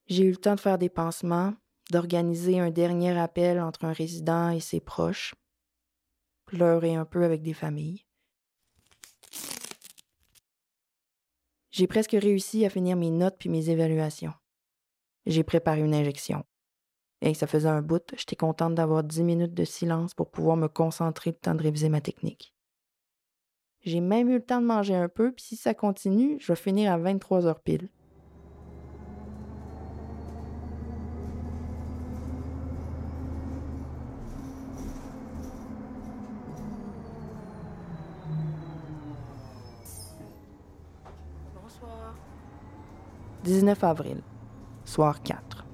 J'ai 0.10 0.24
eu 0.24 0.32
le 0.32 0.38
temps 0.38 0.56
de 0.56 0.60
faire 0.60 0.78
des 0.78 0.90
pansements, 0.90 1.54
d'organiser 1.92 2.60
un 2.60 2.70
dernier 2.70 3.18
appel 3.18 3.60
entre 3.60 3.86
un 3.86 3.94
résident 3.94 4.52
et 4.52 4.60
ses 4.60 4.80
proches, 4.80 5.36
pleurer 6.48 6.96
un 6.96 7.06
peu 7.06 7.24
avec 7.24 7.44
des 7.44 7.54
familles. 7.54 8.06
J'ai 11.70 11.86
presque 11.86 12.14
réussi 12.20 12.66
à 12.66 12.72
finir 12.72 12.98
mes 12.98 13.12
notes 13.12 13.36
puis 13.38 13.50
mes 13.50 13.70
évaluations. 13.70 14.34
J'ai 15.28 15.44
préparé 15.44 15.82
une 15.82 15.94
injection. 15.94 16.44
Et 17.22 17.34
ça 17.34 17.46
faisait 17.48 17.70
un 17.70 17.82
bout, 17.82 18.04
j'étais 18.18 18.36
contente 18.36 18.76
d'avoir 18.76 19.04
dix 19.04 19.24
minutes 19.24 19.54
de 19.54 19.66
silence 19.66 20.14
pour 20.14 20.32
pouvoir 20.32 20.56
me 20.56 20.68
concentrer 20.68 21.32
le 21.32 21.38
temps 21.38 21.56
de 21.56 21.64
réviser 21.64 21.90
ma 21.90 22.02
technique. 22.02 22.56
J'ai 23.82 24.02
même 24.02 24.30
eu 24.30 24.36
le 24.36 24.46
temps 24.46 24.62
de 24.62 24.66
manger 24.66 24.96
un 24.96 25.10
peu, 25.10 25.32
puis 25.32 25.46
si 25.46 25.56
ça 25.56 25.74
continue, 25.74 26.38
je 26.40 26.52
vais 26.52 26.56
finir 26.56 26.92
à 26.92 26.98
23 26.98 27.46
heures 27.46 27.62
pile. 27.62 27.90
19 43.48 43.82
avril, 43.86 44.22
soir 44.84 45.24
4. 45.24 45.66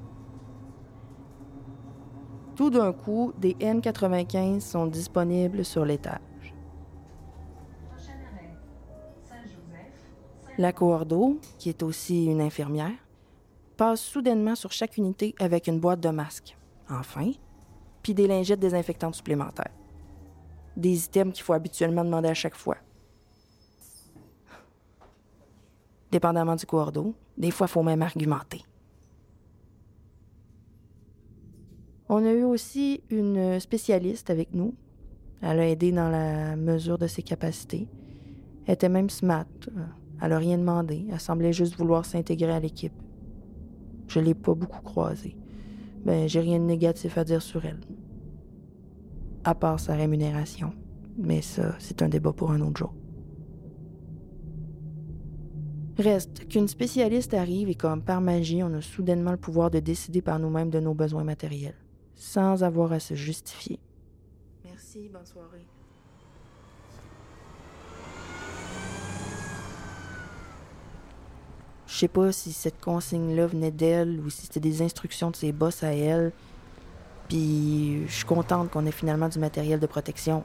Tout 2.55 2.69
d'un 2.69 2.93
coup, 2.93 3.33
des 3.35 3.55
N95 3.55 4.59
sont 4.59 4.85
disponibles 4.85 5.65
sur 5.65 5.83
l'étage. 5.83 6.53
La 10.59 10.71
coordo, 10.71 11.39
qui 11.57 11.69
est 11.69 11.81
aussi 11.81 12.25
une 12.25 12.41
infirmière, 12.41 12.91
passe 13.75 14.01
soudainement 14.01 14.53
sur 14.53 14.71
chaque 14.71 14.97
unité 14.97 15.33
avec 15.39 15.65
une 15.65 15.79
boîte 15.79 15.99
de 15.99 16.09
masques, 16.09 16.55
enfin, 16.91 17.31
puis 18.03 18.13
des 18.13 18.27
lingettes 18.27 18.59
désinfectantes 18.59 19.15
supplémentaires. 19.15 19.73
Des 20.77 21.05
items 21.05 21.33
qu'il 21.33 21.43
faut 21.43 21.53
habituellement 21.53 22.05
demander 22.05 22.29
à 22.29 22.35
chaque 22.35 22.55
fois. 22.55 22.77
Dépendamment 26.13 26.55
du 26.55 26.67
coordo, 26.67 27.15
des 27.39 27.49
fois, 27.49 27.65
il 27.65 27.71
faut 27.71 27.81
même 27.81 28.03
argumenter. 28.03 28.61
On 32.07 32.23
a 32.23 32.31
eu 32.31 32.43
aussi 32.43 33.01
une 33.09 33.59
spécialiste 33.59 34.29
avec 34.29 34.53
nous. 34.53 34.75
Elle 35.41 35.59
a 35.59 35.67
aidé 35.67 35.91
dans 35.91 36.09
la 36.09 36.55
mesure 36.55 36.99
de 36.99 37.07
ses 37.07 37.23
capacités. 37.23 37.87
Elle 38.67 38.75
était 38.75 38.89
même 38.89 39.09
smart. 39.09 39.47
Elle 40.21 40.29
n'a 40.29 40.37
rien 40.37 40.59
demandé. 40.59 41.07
Elle 41.11 41.19
semblait 41.19 41.51
juste 41.51 41.77
vouloir 41.77 42.05
s'intégrer 42.05 42.51
à 42.51 42.59
l'équipe. 42.59 42.93
Je 44.07 44.19
l'ai 44.19 44.35
pas 44.35 44.53
beaucoup 44.53 44.83
croisée. 44.83 45.35
Mais 46.05 46.27
j'ai 46.27 46.41
rien 46.41 46.59
de 46.59 46.65
négatif 46.65 47.17
à 47.17 47.23
dire 47.23 47.41
sur 47.41 47.65
elle. 47.65 47.81
À 49.45 49.55
part 49.55 49.79
sa 49.79 49.95
rémunération. 49.95 50.75
Mais 51.17 51.41
ça, 51.41 51.73
c'est 51.79 52.03
un 52.03 52.07
débat 52.07 52.33
pour 52.33 52.51
un 52.51 52.61
autre 52.61 52.77
jour. 52.77 52.93
Reste 55.97 56.47
qu'une 56.47 56.67
spécialiste 56.67 57.35
arrive 57.35 57.69
et 57.69 57.75
comme 57.75 58.01
par 58.01 58.19
magie, 58.19 58.63
on 58.63 58.73
a 58.73 58.81
soudainement 58.81 59.31
le 59.31 59.37
pouvoir 59.37 59.69
de 59.69 59.79
décider 59.79 60.21
par 60.23 60.39
nous-mêmes 60.39 60.71
de 60.71 60.79
nos 60.79 60.95
besoins 60.95 61.23
matériels, 61.23 61.75
sans 62.15 62.63
avoir 62.63 62.91
à 62.93 62.99
se 62.99 63.13
justifier. 63.13 63.79
Merci, 64.65 65.07
bonne 65.13 65.25
soirée. 65.25 65.67
Je 71.85 71.99
sais 71.99 72.07
pas 72.07 72.31
si 72.31 72.53
cette 72.53 72.81
consigne-là 72.81 73.45
venait 73.45 73.69
d'elle 73.69 74.19
ou 74.19 74.31
si 74.31 74.47
c'était 74.47 74.59
des 74.59 74.81
instructions 74.81 75.29
de 75.29 75.35
ses 75.35 75.51
boss 75.51 75.83
à 75.83 75.93
elle. 75.93 76.31
Puis 77.29 78.07
je 78.07 78.11
suis 78.11 78.25
contente 78.25 78.71
qu'on 78.71 78.87
ait 78.87 78.91
finalement 78.91 79.29
du 79.29 79.37
matériel 79.37 79.79
de 79.79 79.85
protection. 79.85 80.43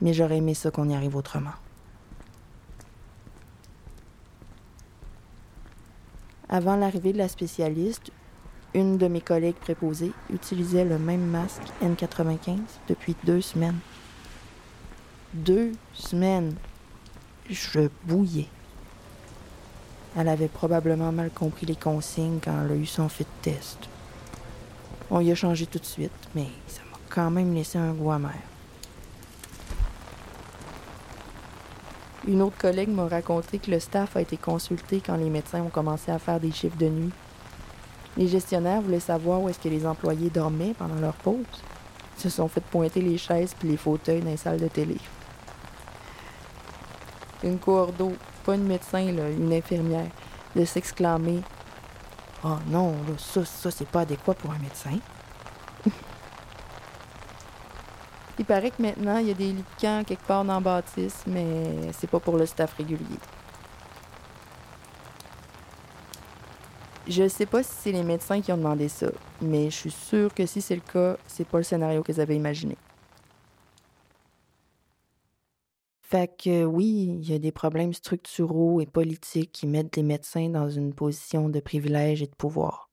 Mais 0.00 0.14
j'aurais 0.14 0.36
aimé 0.36 0.54
ça 0.54 0.70
qu'on 0.70 0.88
y 0.88 0.94
arrive 0.94 1.16
autrement. 1.16 1.50
Avant 6.52 6.76
l'arrivée 6.76 7.14
de 7.14 7.18
la 7.18 7.28
spécialiste, 7.28 8.12
une 8.74 8.98
de 8.98 9.08
mes 9.08 9.22
collègues 9.22 9.56
préposées 9.56 10.12
utilisait 10.30 10.84
le 10.84 10.98
même 10.98 11.24
masque 11.24 11.62
N95 11.82 12.58
depuis 12.90 13.16
deux 13.24 13.40
semaines. 13.40 13.78
Deux 15.32 15.72
semaines. 15.94 16.54
Je 17.48 17.88
bouillais. 18.04 18.48
Elle 20.14 20.28
avait 20.28 20.48
probablement 20.48 21.10
mal 21.10 21.30
compris 21.30 21.64
les 21.64 21.74
consignes 21.74 22.38
quand 22.44 22.66
elle 22.66 22.72
a 22.72 22.76
eu 22.76 22.84
son 22.84 23.08
fit 23.08 23.24
test. 23.40 23.88
On 25.10 25.20
y 25.20 25.32
a 25.32 25.34
changé 25.34 25.64
tout 25.64 25.78
de 25.78 25.86
suite, 25.86 26.12
mais 26.34 26.48
ça 26.66 26.82
m'a 26.90 26.98
quand 27.08 27.30
même 27.30 27.54
laissé 27.54 27.78
un 27.78 27.94
goût 27.94 28.12
amer. 28.12 28.51
Une 32.26 32.42
autre 32.42 32.56
collègue 32.56 32.88
m'a 32.88 33.08
raconté 33.08 33.58
que 33.58 33.70
le 33.70 33.80
staff 33.80 34.16
a 34.16 34.20
été 34.20 34.36
consulté 34.36 35.02
quand 35.04 35.16
les 35.16 35.28
médecins 35.28 35.62
ont 35.62 35.70
commencé 35.70 36.12
à 36.12 36.18
faire 36.18 36.38
des 36.38 36.52
chiffres 36.52 36.76
de 36.76 36.88
nuit. 36.88 37.12
Les 38.16 38.28
gestionnaires 38.28 38.80
voulaient 38.80 39.00
savoir 39.00 39.40
où 39.40 39.48
est-ce 39.48 39.58
que 39.58 39.68
les 39.68 39.84
employés 39.86 40.30
dormaient 40.30 40.74
pendant 40.78 41.00
leur 41.00 41.14
pause. 41.14 41.44
Ils 42.18 42.22
se 42.22 42.28
sont 42.28 42.46
fait 42.46 42.60
pointer 42.60 43.00
les 43.00 43.18
chaises 43.18 43.54
puis 43.58 43.68
les 43.68 43.76
fauteuils 43.76 44.20
dans 44.20 44.30
les 44.30 44.36
salles 44.36 44.60
de 44.60 44.68
télé. 44.68 44.98
Une 47.42 47.58
coordo, 47.58 48.12
pas 48.44 48.54
une 48.54 48.66
médecin, 48.66 49.00
une 49.00 49.52
infirmière, 49.52 50.10
de 50.54 50.64
s'exclamer 50.64 51.42
Oh 52.44 52.58
non, 52.66 52.90
là, 52.90 53.14
ça, 53.18 53.44
ça, 53.44 53.70
c'est 53.70 53.86
pas 53.86 54.00
adéquat 54.00 54.34
pour 54.34 54.50
un 54.50 54.58
médecin. 54.58 54.98
Il 58.38 58.44
paraît 58.46 58.70
que 58.70 58.80
maintenant, 58.82 59.18
il 59.18 59.28
y 59.28 59.30
a 59.30 59.34
des 59.34 59.54
camp 59.80 60.04
quelque 60.06 60.26
part 60.26 60.44
dans 60.44 60.54
la 60.54 60.60
bâtisse, 60.60 61.22
mais 61.26 61.92
c'est 61.92 62.08
pas 62.10 62.20
pour 62.20 62.36
le 62.36 62.46
staff 62.46 62.74
régulier. 62.74 63.18
Je 67.08 67.28
sais 67.28 67.46
pas 67.46 67.62
si 67.62 67.72
c'est 67.74 67.92
les 67.92 68.04
médecins 68.04 68.40
qui 68.40 68.52
ont 68.52 68.56
demandé 68.56 68.88
ça, 68.88 69.08
mais 69.40 69.70
je 69.70 69.76
suis 69.76 69.90
sûre 69.90 70.32
que 70.32 70.46
si 70.46 70.60
c'est 70.60 70.76
le 70.76 70.82
cas, 70.82 71.16
c'est 71.26 71.46
pas 71.46 71.58
le 71.58 71.64
scénario 71.64 72.02
qu'ils 72.02 72.20
avaient 72.20 72.36
imaginé. 72.36 72.76
Fait 76.00 76.28
que 76.28 76.64
oui, 76.64 77.18
il 77.20 77.28
y 77.28 77.34
a 77.34 77.38
des 77.38 77.52
problèmes 77.52 77.92
structuraux 77.92 78.80
et 78.80 78.86
politiques 78.86 79.50
qui 79.52 79.66
mettent 79.66 79.96
les 79.96 80.02
médecins 80.02 80.48
dans 80.48 80.68
une 80.68 80.94
position 80.94 81.48
de 81.48 81.58
privilège 81.60 82.22
et 82.22 82.26
de 82.26 82.34
pouvoir. 82.34 82.91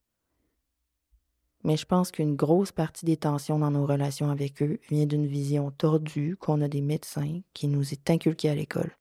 Mais 1.63 1.76
je 1.76 1.86
pense 1.86 2.12
qu'une 2.12 2.36
grosse 2.36 2.72
partie 2.72 3.06
des 3.06 3.17
tensions 3.17 3.60
dans 3.60 3.72
nos 3.72 3.86
relations 3.86 4.30
avec 4.30 4.62
eux 4.62 4.80
vient 4.89 5.06
d'une 5.06 5.28
vision 5.28 5.72
tordue 5.72 6.38
qu'on 6.38 6.62
a 6.62 6.67
des 6.67 6.82
médecins 6.82 7.41
qui 7.54 7.67
nous 7.67 7.91
est 7.91 8.10
inculquée 8.10 8.50
à 8.50 8.56
l'école. 8.56 8.95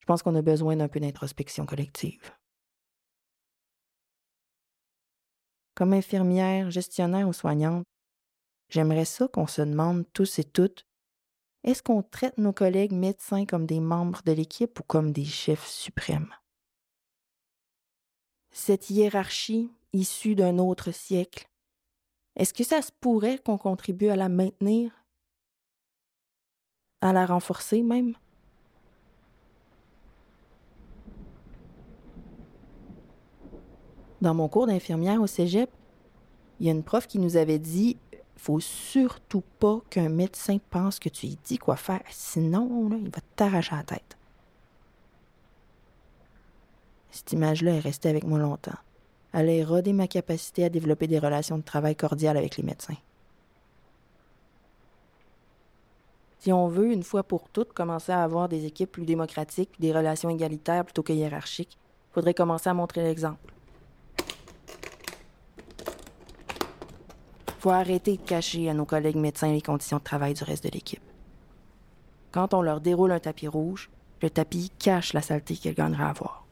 Je 0.00 0.06
pense 0.06 0.22
qu'on 0.22 0.34
a 0.34 0.42
besoin 0.42 0.76
d'un 0.76 0.88
peu 0.88 1.00
d'introspection 1.00 1.66
collective. 1.66 2.32
Comme 5.74 5.92
infirmière, 5.92 6.70
gestionnaire 6.70 7.28
ou 7.28 7.32
soignante, 7.32 7.84
j'aimerais 8.70 9.04
ça 9.04 9.28
qu'on 9.28 9.46
se 9.46 9.62
demande 9.62 10.04
tous 10.12 10.38
et 10.38 10.44
toutes 10.44 10.86
est-ce 11.62 11.82
qu'on 11.82 12.02
traite 12.02 12.38
nos 12.38 12.54
collègues 12.54 12.92
médecins 12.92 13.44
comme 13.44 13.66
des 13.66 13.80
membres 13.80 14.22
de 14.24 14.32
l'équipe 14.32 14.80
ou 14.80 14.82
comme 14.82 15.12
des 15.12 15.26
chefs 15.26 15.66
suprêmes? 15.66 16.34
Cette 18.50 18.88
hiérarchie 18.88 19.70
issue 19.92 20.34
d'un 20.34 20.58
autre 20.58 20.90
siècle, 20.92 21.48
est-ce 22.36 22.54
que 22.54 22.64
ça 22.64 22.80
se 22.82 22.90
pourrait 23.00 23.38
qu'on 23.38 23.58
contribue 23.58 24.08
à 24.08 24.16
la 24.16 24.28
maintenir? 24.28 24.92
À 27.00 27.12
la 27.12 27.26
renforcer 27.26 27.82
même? 27.82 28.14
Dans 34.20 34.34
mon 34.34 34.48
cours 34.48 34.66
d'infirmière 34.66 35.20
au 35.22 35.26
cégep, 35.26 35.70
il 36.58 36.66
y 36.66 36.68
a 36.68 36.72
une 36.72 36.82
prof 36.82 37.06
qui 37.06 37.18
nous 37.18 37.36
avait 37.36 37.58
dit 37.58 37.96
faut 38.36 38.60
surtout 38.60 39.42
pas 39.58 39.80
qu'un 39.90 40.08
médecin 40.08 40.58
pense 40.70 40.98
que 40.98 41.10
tu 41.10 41.26
lui 41.26 41.38
dis 41.44 41.58
quoi 41.58 41.76
faire, 41.76 42.02
sinon 42.08 42.88
il 42.92 43.10
va 43.10 43.20
t'arracher 43.36 43.76
la 43.76 43.82
tête. 43.82 44.16
Cette 47.10 47.32
image-là 47.32 47.74
est 47.74 47.80
restée 47.80 48.08
avec 48.08 48.24
moi 48.24 48.38
longtemps. 48.38 48.78
Elle 49.32 49.48
a 49.48 49.52
érodé 49.52 49.92
ma 49.92 50.08
capacité 50.08 50.64
à 50.64 50.68
développer 50.68 51.06
des 51.06 51.18
relations 51.18 51.58
de 51.58 51.62
travail 51.62 51.94
cordiales 51.94 52.36
avec 52.36 52.56
les 52.56 52.64
médecins. 52.64 52.96
Si 56.38 56.52
on 56.52 56.68
veut, 56.68 56.90
une 56.90 57.02
fois 57.02 57.22
pour 57.22 57.48
toutes, 57.50 57.72
commencer 57.72 58.12
à 58.12 58.22
avoir 58.22 58.48
des 58.48 58.64
équipes 58.64 58.92
plus 58.92 59.04
démocratiques, 59.04 59.70
des 59.78 59.92
relations 59.92 60.30
égalitaires 60.30 60.84
plutôt 60.84 61.02
que 61.02 61.12
hiérarchiques, 61.12 61.76
il 62.10 62.14
faudrait 62.14 62.34
commencer 62.34 62.70
à 62.70 62.74
montrer 62.74 63.02
l'exemple. 63.02 63.52
faut 67.60 67.70
arrêter 67.70 68.16
de 68.16 68.22
cacher 68.22 68.70
à 68.70 68.74
nos 68.74 68.86
collègues 68.86 69.16
médecins 69.16 69.52
les 69.52 69.60
conditions 69.60 69.98
de 69.98 70.02
travail 70.02 70.32
du 70.32 70.42
reste 70.44 70.64
de 70.64 70.70
l'équipe. 70.70 71.02
Quand 72.32 72.54
on 72.54 72.62
leur 72.62 72.80
déroule 72.80 73.12
un 73.12 73.20
tapis 73.20 73.48
rouge, 73.48 73.90
le 74.22 74.30
tapis 74.30 74.72
cache 74.78 75.12
la 75.12 75.20
saleté 75.20 75.56
qu'elle 75.56 75.74
gagnera 75.74 76.08
à 76.08 76.12
voir. 76.14 76.46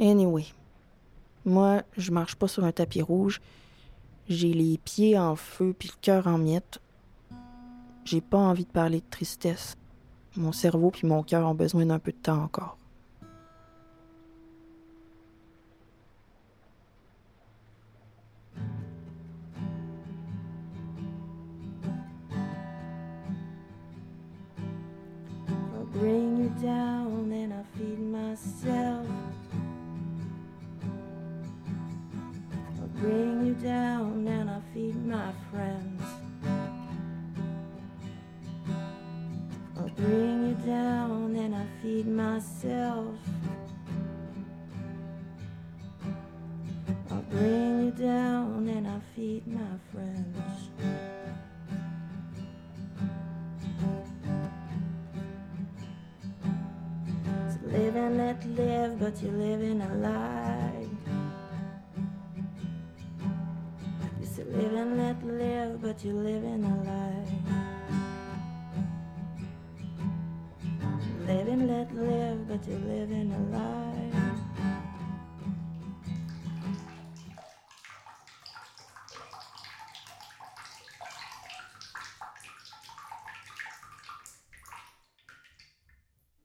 Anyway, 0.00 0.46
moi, 1.44 1.82
je 1.98 2.10
marche 2.10 2.34
pas 2.34 2.48
sur 2.48 2.64
un 2.64 2.72
tapis 2.72 3.02
rouge. 3.02 3.42
J'ai 4.30 4.54
les 4.54 4.78
pieds 4.78 5.18
en 5.18 5.36
feu 5.36 5.74
puis 5.78 5.90
le 5.90 6.00
cœur 6.00 6.26
en 6.26 6.38
miettes. 6.38 6.80
J'ai 8.06 8.22
pas 8.22 8.38
envie 8.38 8.64
de 8.64 8.70
parler 8.70 9.00
de 9.00 9.10
tristesse. 9.10 9.76
Mon 10.36 10.52
cerveau 10.52 10.90
puis 10.90 11.06
mon 11.06 11.22
cœur 11.22 11.46
ont 11.46 11.54
besoin 11.54 11.84
d'un 11.84 11.98
peu 11.98 12.12
de 12.12 12.16
temps 12.16 12.42
encore. 12.42 12.78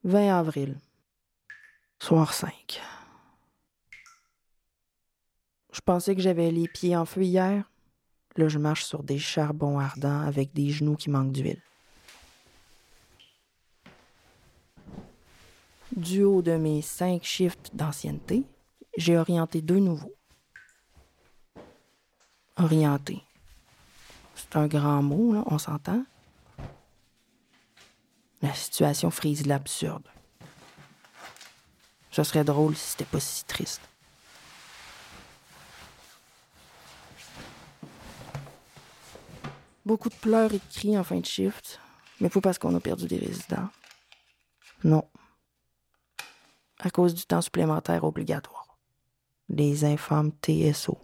20 0.06 0.38
avril, 0.38 0.76
soir 1.98 2.32
5. 2.32 2.80
Je 5.72 5.80
pensais 5.80 6.14
que 6.14 6.22
j'avais 6.22 6.52
les 6.52 6.68
pieds 6.68 6.94
en 6.94 7.04
feu 7.04 7.24
hier. 7.24 7.68
Là, 8.36 8.46
je 8.46 8.60
marche 8.60 8.84
sur 8.84 9.02
des 9.02 9.18
charbons 9.18 9.80
ardents 9.80 10.20
avec 10.20 10.52
des 10.52 10.70
genoux 10.70 10.94
qui 10.94 11.10
manquent 11.10 11.32
d'huile. 11.32 11.60
Du 15.96 16.22
haut 16.22 16.40
de 16.40 16.56
mes 16.56 16.82
cinq 16.82 17.24
shifts 17.24 17.74
d'ancienneté, 17.74 18.44
j'ai 18.96 19.18
orienté 19.18 19.60
deux 19.60 19.80
nouveaux. 19.80 20.14
Orienté. 22.58 23.24
C'est 24.36 24.54
un 24.54 24.68
grand 24.68 25.02
mot, 25.02 25.32
là, 25.32 25.42
on 25.46 25.58
s'entend. 25.58 26.04
La 28.46 28.54
situation 28.54 29.10
frise 29.10 29.44
l'absurde. 29.44 30.06
Ce 32.12 32.22
serait 32.22 32.44
drôle 32.44 32.76
si 32.76 32.90
c'était 32.90 33.04
pas 33.04 33.18
si 33.18 33.44
triste. 33.44 33.80
Beaucoup 39.84 40.08
de 40.10 40.14
pleurs 40.14 40.54
et 40.54 40.58
de 40.58 40.72
cris 40.72 40.96
en 40.96 41.02
fin 41.02 41.18
de 41.18 41.26
shift, 41.26 41.80
mais 42.20 42.28
pas 42.28 42.40
parce 42.40 42.58
qu'on 42.60 42.72
a 42.76 42.78
perdu 42.78 43.08
des 43.08 43.18
résidents. 43.18 43.68
Non. 44.84 45.02
À 46.78 46.90
cause 46.90 47.14
du 47.14 47.26
temps 47.26 47.42
supplémentaire 47.42 48.04
obligatoire. 48.04 48.78
Les 49.48 49.84
infâmes 49.84 50.30
TSO. 50.40 50.96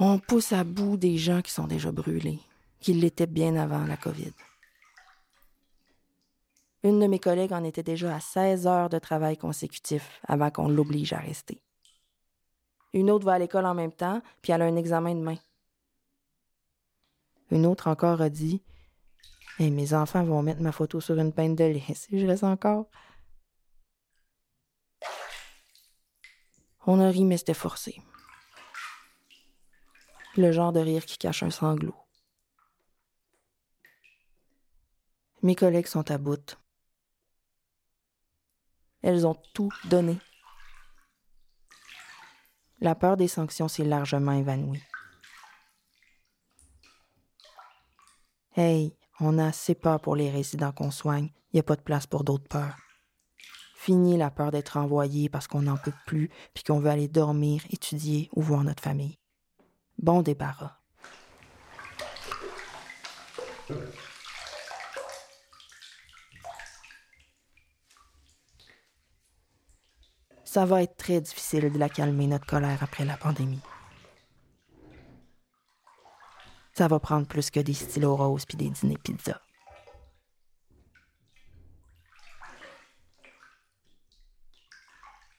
On 0.00 0.20
pousse 0.20 0.52
à 0.52 0.62
bout 0.62 0.96
des 0.96 1.16
gens 1.16 1.42
qui 1.42 1.50
sont 1.50 1.66
déjà 1.66 1.90
brûlés, 1.90 2.38
qui 2.80 2.92
l'étaient 2.92 3.26
bien 3.26 3.56
avant 3.56 3.84
la 3.84 3.96
COVID. 3.96 4.32
Une 6.84 7.00
de 7.00 7.08
mes 7.08 7.18
collègues 7.18 7.52
en 7.52 7.64
était 7.64 7.82
déjà 7.82 8.14
à 8.14 8.20
16 8.20 8.68
heures 8.68 8.88
de 8.88 9.00
travail 9.00 9.36
consécutif 9.36 10.20
avant 10.28 10.52
qu'on 10.52 10.68
l'oblige 10.68 11.12
à 11.12 11.18
rester. 11.18 11.60
Une 12.92 13.10
autre 13.10 13.24
va 13.24 13.34
à 13.34 13.38
l'école 13.40 13.66
en 13.66 13.74
même 13.74 13.92
temps, 13.92 14.22
puis 14.40 14.52
elle 14.52 14.62
a 14.62 14.66
un 14.66 14.76
examen 14.76 15.16
demain. 15.16 15.36
Une 17.50 17.66
autre 17.66 17.88
encore 17.88 18.20
a 18.20 18.30
dit 18.30 18.62
Mes 19.58 19.94
enfants 19.94 20.22
vont 20.22 20.42
mettre 20.42 20.60
ma 20.60 20.70
photo 20.70 21.00
sur 21.00 21.18
une 21.18 21.32
peine 21.32 21.56
de 21.56 21.64
lait 21.64 21.82
si 21.94 22.20
je 22.20 22.26
reste 22.26 22.44
encore. 22.44 22.86
On 26.86 27.00
a 27.00 27.08
ri, 27.08 27.24
mais 27.24 27.36
c'était 27.36 27.52
forcé. 27.52 28.00
Le 30.38 30.52
genre 30.52 30.72
de 30.72 30.78
rire 30.78 31.04
qui 31.04 31.18
cache 31.18 31.42
un 31.42 31.50
sanglot. 31.50 31.96
Mes 35.42 35.56
collègues 35.56 35.88
sont 35.88 36.08
à 36.12 36.16
bout. 36.16 36.56
Elles 39.02 39.26
ont 39.26 39.34
tout 39.52 39.72
donné. 39.86 40.16
La 42.78 42.94
peur 42.94 43.16
des 43.16 43.26
sanctions 43.26 43.66
s'est 43.66 43.82
largement 43.82 44.30
évanouie. 44.30 44.80
Hey, 48.54 48.96
on 49.18 49.38
a 49.38 49.46
assez 49.46 49.74
peur 49.74 50.00
pour 50.00 50.14
les 50.14 50.30
résidents 50.30 50.70
qu'on 50.70 50.92
soigne. 50.92 51.32
Il 51.52 51.56
n'y 51.56 51.60
a 51.60 51.64
pas 51.64 51.74
de 51.74 51.82
place 51.82 52.06
pour 52.06 52.22
d'autres 52.22 52.46
peurs. 52.46 52.76
Fini 53.74 54.16
la 54.16 54.30
peur 54.30 54.52
d'être 54.52 54.76
envoyé 54.76 55.28
parce 55.28 55.48
qu'on 55.48 55.62
n'en 55.62 55.78
peut 55.78 55.94
plus 56.06 56.30
puis 56.54 56.62
qu'on 56.62 56.78
veut 56.78 56.90
aller 56.90 57.08
dormir, 57.08 57.64
étudier 57.70 58.30
ou 58.36 58.40
voir 58.40 58.62
notre 58.62 58.84
famille. 58.84 59.18
Bon 59.98 60.22
débarras. 60.22 60.76
Ça 70.44 70.64
va 70.64 70.82
être 70.82 70.96
très 70.96 71.20
difficile 71.20 71.70
de 71.70 71.78
la 71.78 71.88
calmer, 71.88 72.26
notre 72.26 72.46
colère, 72.46 72.82
après 72.82 73.04
la 73.04 73.16
pandémie. 73.16 73.60
Ça 76.72 76.88
va 76.88 77.00
prendre 77.00 77.26
plus 77.26 77.50
que 77.50 77.60
des 77.60 77.74
stylos 77.74 78.16
roses 78.16 78.46
puis 78.46 78.56
des 78.56 78.70
dîners 78.70 78.96
pizza. 78.98 79.42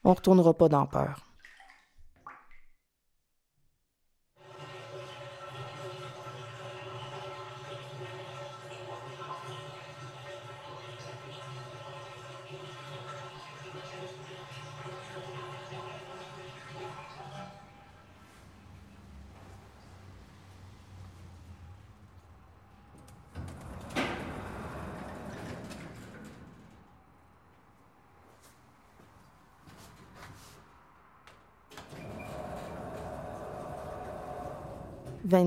On 0.04 0.14
retournera 0.14 0.54
pas 0.54 0.68
dans 0.68 0.86
peur.« 0.86 1.26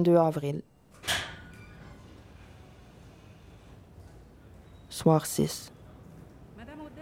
22 0.03 0.17
avril. 0.17 0.61
Soir 4.89 5.25
6. 5.25 5.71
Madame 6.57 6.81
Audet, 6.81 7.01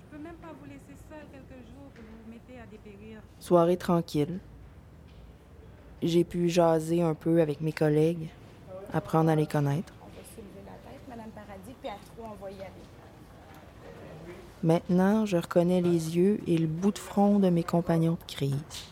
je 0.00 0.16
peux 0.16 0.22
même 0.22 0.34
pas 0.36 0.48
vous 0.58 0.66
laisser 0.66 1.00
seule 1.08 1.26
quelques 1.30 1.60
jours 1.66 1.92
que 1.94 2.00
vous 2.00 2.24
vous 2.24 2.32
mettez 2.32 2.60
à 2.60 2.66
dépérir. 2.66 3.20
Soirée 3.38 3.76
tranquille. 3.76 4.40
J'ai 6.02 6.24
pu 6.24 6.48
jaser 6.48 7.02
un 7.02 7.14
peu 7.14 7.42
avec 7.42 7.60
mes 7.60 7.72
collègues, 7.72 8.30
apprendre 8.92 9.30
à 9.30 9.36
les 9.36 9.46
connaître. 9.46 9.92
On 10.00 10.06
va 10.06 10.24
soulever 10.34 10.64
la 10.64 10.90
tête, 10.90 11.00
Madame 11.08 11.30
Paradis, 11.30 11.74
puis 11.80 11.90
à 11.90 11.96
trois, 12.16 12.34
on 12.40 12.42
va 12.42 12.50
y 12.50 12.54
aller. 12.54 12.70
Maintenant, 14.62 15.26
je 15.26 15.36
reconnais 15.36 15.82
les 15.82 16.16
yeux 16.16 16.40
et 16.46 16.56
le 16.56 16.66
bout 16.66 16.92
de 16.92 16.98
front 16.98 17.38
de 17.38 17.50
mes 17.50 17.62
compagnons 17.62 18.16
de 18.26 18.32
crise. 18.32 18.89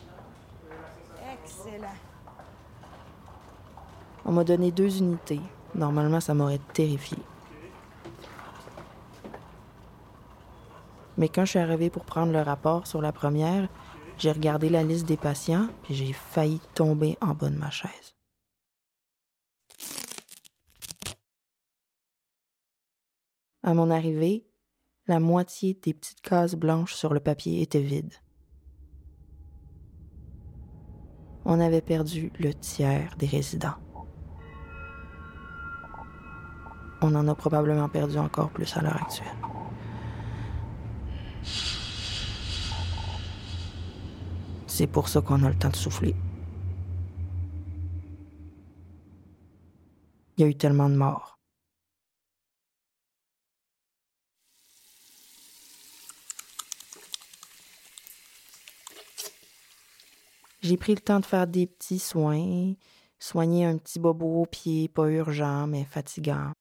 On 4.29 4.31
m'a 4.31 4.43
donné 4.43 4.71
deux 4.71 4.99
unités. 4.99 5.41
Normalement, 5.73 6.19
ça 6.19 6.35
m'aurait 6.35 6.61
terrifié. 6.75 7.17
Mais 11.17 11.29
quand 11.29 11.45
je 11.45 11.49
suis 11.49 11.59
arrivée 11.59 11.89
pour 11.89 12.05
prendre 12.05 12.31
le 12.31 12.41
rapport 12.41 12.85
sur 12.85 13.01
la 13.01 13.11
première, 13.11 13.67
j'ai 14.19 14.31
regardé 14.31 14.69
la 14.69 14.83
liste 14.83 15.07
des 15.07 15.17
patients 15.17 15.67
et 15.89 15.95
j'ai 15.95 16.13
failli 16.13 16.61
tomber 16.75 17.17
en 17.21 17.33
bas 17.33 17.49
de 17.49 17.57
ma 17.57 17.71
chaise. 17.71 18.15
À 23.63 23.73
mon 23.73 23.89
arrivée, 23.89 24.45
la 25.07 25.19
moitié 25.19 25.73
des 25.73 25.95
petites 25.95 26.21
cases 26.21 26.53
blanches 26.53 26.93
sur 26.93 27.15
le 27.15 27.19
papier 27.19 27.63
étaient 27.63 27.81
vides. 27.81 28.13
On 31.45 31.59
avait 31.59 31.81
perdu 31.81 32.31
le 32.37 32.53
tiers 32.53 33.15
des 33.17 33.25
résidents. 33.25 33.88
On 37.01 37.15
en 37.15 37.27
a 37.27 37.35
probablement 37.35 37.89
perdu 37.89 38.17
encore 38.17 38.49
plus 38.49 38.75
à 38.75 38.81
l'heure 38.81 39.01
actuelle. 39.01 39.27
C'est 44.67 44.87
pour 44.87 45.09
ça 45.09 45.21
qu'on 45.21 45.43
a 45.43 45.49
le 45.49 45.57
temps 45.57 45.69
de 45.69 45.75
souffler. 45.75 46.15
Il 50.37 50.41
y 50.41 50.43
a 50.45 50.47
eu 50.47 50.55
tellement 50.55 50.89
de 50.89 50.95
morts. 50.95 51.37
J'ai 60.61 60.77
pris 60.77 60.93
le 60.93 61.01
temps 61.01 61.19
de 61.19 61.25
faire 61.25 61.47
des 61.47 61.67
petits 61.67 61.99
soins, 61.99 62.73
soigner 63.17 63.65
un 63.65 63.77
petit 63.77 63.99
bobo 63.99 64.43
au 64.43 64.45
pied, 64.45 64.87
pas 64.87 65.09
urgent, 65.09 65.67
mais 65.67 65.83
fatigant, 65.83 66.51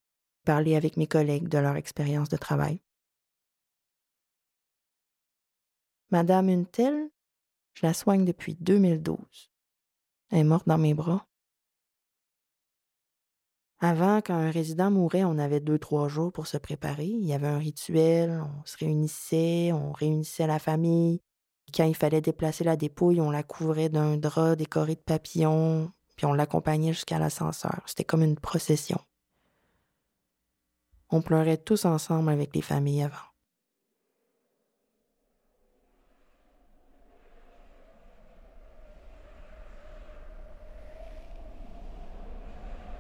parler 0.49 0.77
avec 0.77 0.97
mes 0.97 1.07
collègues 1.07 1.49
de 1.49 1.59
leur 1.59 1.77
expérience 1.77 2.31
de 2.31 2.39
travail. 2.39 2.81
Madame 6.11 6.49
Untel, 6.49 7.11
je 7.75 7.85
la 7.85 7.93
soigne 7.93 8.25
depuis 8.25 8.57
2012. 8.59 9.19
Elle 10.31 10.39
est 10.39 10.45
morte 10.45 10.67
dans 10.67 10.79
mes 10.79 10.95
bras. 10.95 11.27
Avant, 13.81 14.23
quand 14.23 14.37
un 14.37 14.51
résident 14.51 14.91
mourait, 14.91 15.25
on 15.25 15.39
avait 15.39 15.61
deux, 15.61 15.79
trois 15.79 16.09
jours 16.09 16.33
pour 16.33 16.47
se 16.47 16.57
préparer. 16.57 17.05
Il 17.05 17.27
y 17.27 17.35
avait 17.35 17.47
un 17.47 17.59
rituel, 17.59 18.43
on 18.43 18.65
se 18.65 18.79
réunissait, 18.79 19.71
on 19.75 19.93
réunissait 19.93 20.47
la 20.47 20.59
famille. 20.59 21.21
Quand 21.75 21.85
il 21.85 21.95
fallait 21.95 22.23
déplacer 22.23 22.65
la 22.65 22.79
dépouille, 22.79 23.21
on 23.21 23.31
la 23.31 23.43
couvrait 23.43 23.91
d'un 23.91 24.17
drap 24.17 24.57
décoré 24.57 24.95
de 24.95 25.01
papillons, 25.01 25.93
puis 26.17 26.25
on 26.25 26.33
l'accompagnait 26.33 26.95
jusqu'à 26.95 27.19
l'ascenseur. 27.19 27.83
C'était 27.85 28.05
comme 28.05 28.23
une 28.23 28.41
procession. 28.41 28.99
On 31.11 31.23
pleurait 31.23 31.57
tous 31.57 31.87
ensemble 31.87 32.31
avec 32.31 32.55
les 32.55 32.61
familles 32.61 33.03
avant. 33.03 33.17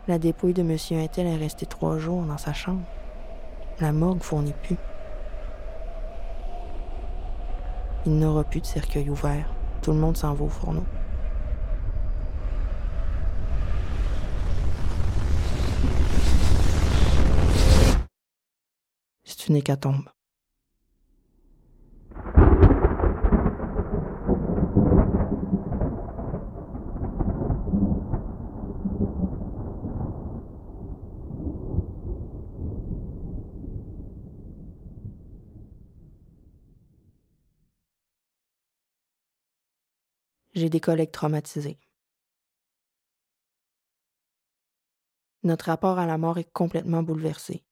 La 0.06 0.18
dépouille 0.18 0.54
de 0.54 0.62
M. 0.62 0.76
Intel 0.92 1.26
est 1.26 1.36
restée 1.36 1.66
trois 1.66 1.98
jours 1.98 2.22
dans 2.22 2.38
sa 2.38 2.54
chambre. 2.54 2.80
La 3.78 3.92
morgue 3.92 4.22
fournit 4.22 4.54
plus. 4.62 4.78
Il 8.06 8.18
n'aura 8.18 8.42
plus 8.42 8.62
de 8.62 8.66
cercueil 8.66 9.10
ouvert. 9.10 9.52
Tout 9.82 9.92
le 9.92 9.98
monde 9.98 10.16
s'en 10.16 10.32
va 10.32 10.44
au 10.46 10.48
fourneau. 10.48 10.84
Une 19.48 19.56
hécatombe. 19.56 20.08
J'ai 40.54 40.70
des 40.70 40.80
collègues 40.80 41.12
traumatisés. 41.12 41.78
Notre 45.44 45.66
rapport 45.66 45.98
à 46.00 46.06
la 46.06 46.18
mort 46.18 46.38
est 46.38 46.50
complètement 46.52 47.04
bouleversé. 47.04 47.62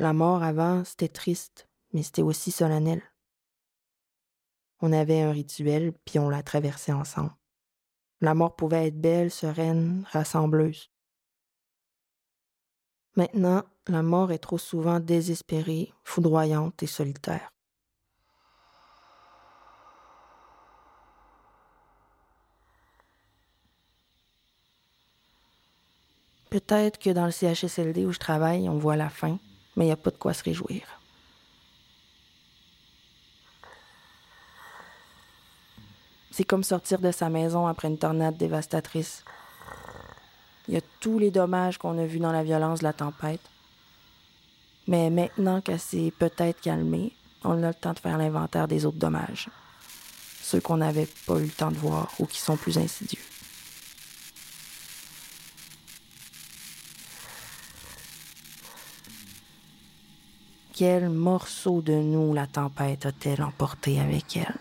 La 0.00 0.12
mort 0.12 0.44
avant, 0.44 0.84
c'était 0.84 1.08
triste, 1.08 1.68
mais 1.92 2.04
c'était 2.04 2.22
aussi 2.22 2.52
solennel. 2.52 3.02
On 4.80 4.92
avait 4.92 5.22
un 5.22 5.32
rituel, 5.32 5.92
puis 6.04 6.20
on 6.20 6.30
l'a 6.30 6.44
traversé 6.44 6.92
ensemble. 6.92 7.34
La 8.20 8.34
mort 8.34 8.54
pouvait 8.54 8.86
être 8.86 9.00
belle, 9.00 9.32
sereine, 9.32 10.06
rassembleuse. 10.12 10.92
Maintenant, 13.16 13.64
la 13.88 14.04
mort 14.04 14.30
est 14.30 14.38
trop 14.38 14.58
souvent 14.58 15.00
désespérée, 15.00 15.92
foudroyante 16.04 16.80
et 16.84 16.86
solitaire. 16.86 17.52
Peut-être 26.50 26.98
que 26.98 27.10
dans 27.10 27.26
le 27.26 27.32
CHSLD 27.32 28.06
où 28.06 28.12
je 28.12 28.20
travaille, 28.20 28.68
on 28.68 28.78
voit 28.78 28.96
la 28.96 29.10
fin, 29.10 29.38
mais 29.78 29.84
il 29.84 29.88
n'y 29.88 29.92
a 29.92 29.96
pas 29.96 30.10
de 30.10 30.16
quoi 30.16 30.34
se 30.34 30.42
réjouir. 30.42 30.82
C'est 36.32 36.42
comme 36.42 36.64
sortir 36.64 36.98
de 36.98 37.12
sa 37.12 37.28
maison 37.28 37.68
après 37.68 37.86
une 37.86 37.96
tornade 37.96 38.36
dévastatrice. 38.36 39.24
Il 40.66 40.74
y 40.74 40.76
a 40.76 40.80
tous 40.98 41.20
les 41.20 41.30
dommages 41.30 41.78
qu'on 41.78 41.96
a 41.96 42.06
vus 42.06 42.18
dans 42.18 42.32
la 42.32 42.42
violence 42.42 42.80
de 42.80 42.84
la 42.84 42.92
tempête. 42.92 43.40
Mais 44.88 45.10
maintenant 45.10 45.60
qu'elle 45.60 45.78
s'est 45.78 46.12
peut-être 46.18 46.60
calmée, 46.60 47.12
on 47.44 47.62
a 47.62 47.68
le 47.68 47.74
temps 47.74 47.92
de 47.92 48.00
faire 48.00 48.18
l'inventaire 48.18 48.66
des 48.66 48.84
autres 48.84 48.98
dommages. 48.98 49.48
Ceux 50.42 50.60
qu'on 50.60 50.78
n'avait 50.78 51.08
pas 51.26 51.38
eu 51.38 51.44
le 51.44 51.50
temps 51.50 51.70
de 51.70 51.76
voir 51.76 52.12
ou 52.18 52.26
qui 52.26 52.40
sont 52.40 52.56
plus 52.56 52.78
insidieux. 52.78 53.22
Quel 60.78 61.08
morceau 61.08 61.82
de 61.82 61.92
nous 61.92 62.32
la 62.32 62.46
tempête 62.46 63.04
a-t-elle 63.04 63.42
emporté 63.42 63.98
avec 63.98 64.36
elle? 64.36 64.54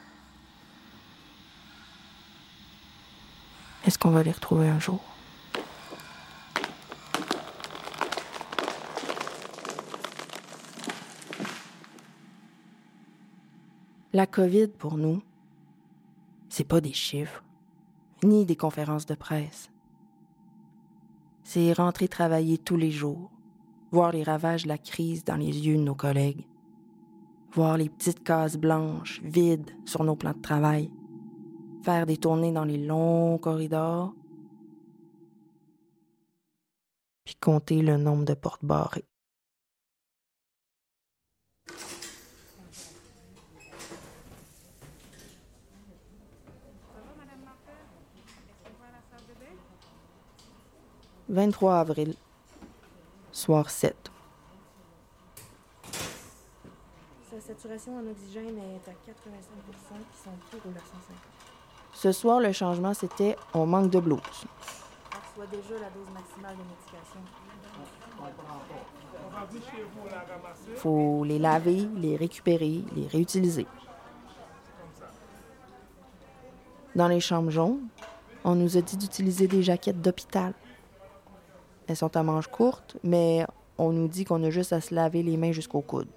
Est-ce 3.85 3.99
qu'on 3.99 4.09
va 4.09 4.23
les 4.23 4.31
retrouver 4.31 4.67
un 4.67 4.79
jour? 4.79 4.99
La 14.11 14.25
COVID, 14.25 14.69
pour 14.69 14.97
nous, 14.97 15.21
c'est 16.49 16.63
pas 16.63 16.81
des 16.81 16.93
chiffres, 16.93 17.43
ni 18.23 18.43
des 18.43 18.55
conférences 18.55 19.05
de 19.05 19.13
presse. 19.13 19.69
C'est 21.43 21.73
rentrer 21.73 22.07
travailler 22.07 22.57
tous 22.57 22.75
les 22.75 22.89
jours, 22.89 23.29
voir 23.91 24.11
les 24.11 24.23
ravages 24.23 24.63
de 24.63 24.67
la 24.69 24.77
crise 24.77 25.23
dans 25.23 25.37
les 25.37 25.67
yeux 25.67 25.77
de 25.77 25.81
nos 25.81 25.95
collègues, 25.95 26.45
voir 27.51 27.77
les 27.77 27.89
petites 27.89 28.23
cases 28.23 28.57
blanches, 28.57 29.21
vides 29.23 29.71
sur 29.85 30.03
nos 30.03 30.15
plans 30.15 30.33
de 30.33 30.41
travail, 30.41 30.91
faire 31.83 32.05
des 32.05 32.17
tournées 32.17 32.51
dans 32.51 32.65
les 32.65 32.77
longs 32.77 33.37
corridors, 33.37 34.13
puis 37.23 37.35
compter 37.35 37.81
le 37.81 37.97
nombre 37.97 38.25
de 38.25 38.33
portes 38.33 38.65
barrées. 38.65 39.05
«23 51.29 51.79
avril 51.79 52.15
soir 53.37 53.69
7. 53.69 53.95
Sa 57.29 57.39
saturation 57.39 57.95
en 57.95 58.09
oxygène 58.09 58.57
est 58.57 58.89
à 58.89 58.93
85 59.05 59.13
puis 59.69 60.19
son 60.23 60.31
pied 60.49 60.59
roule 60.63 60.73
à 60.75 60.79
150. 60.79 61.17
Ce 61.93 62.11
soir, 62.11 62.39
le 62.39 62.51
changement, 62.51 62.95
c'était 62.95 63.37
on 63.53 63.67
manque 63.67 63.91
de 63.91 63.99
blues. 63.99 64.19
Elle 64.23 65.17
reçoit 65.19 65.45
déjà 65.55 65.75
la 65.79 65.89
dose 65.91 66.09
maximale 66.11 66.55
de 66.55 66.63
médication. 66.63 67.19
faut 70.77 71.23
les 71.23 71.37
laver, 71.37 71.87
les 71.95 72.15
récupérer, 72.15 72.83
les 72.95 73.07
réutiliser. 73.07 73.67
Dans 76.95 77.07
les 77.07 77.19
chambres 77.19 77.51
jaunes, 77.51 77.87
on 78.43 78.55
nous 78.55 78.77
a 78.77 78.81
dit 78.81 78.97
d'utiliser 78.97 79.47
des 79.47 79.61
jaquettes 79.61 80.01
d'hôpital. 80.01 80.55
Elles 81.87 81.95
sont 81.95 82.15
à 82.17 82.23
manches 82.23 82.47
courtes, 82.47 82.97
mais 83.03 83.45
on 83.77 83.91
nous 83.91 84.07
dit 84.07 84.25
qu'on 84.25 84.43
a 84.43 84.49
juste 84.49 84.73
à 84.73 84.81
se 84.81 84.93
laver 84.93 85.23
les 85.23 85.37
mains 85.37 85.51
jusqu'au 85.51 85.81
coude. 85.81 86.07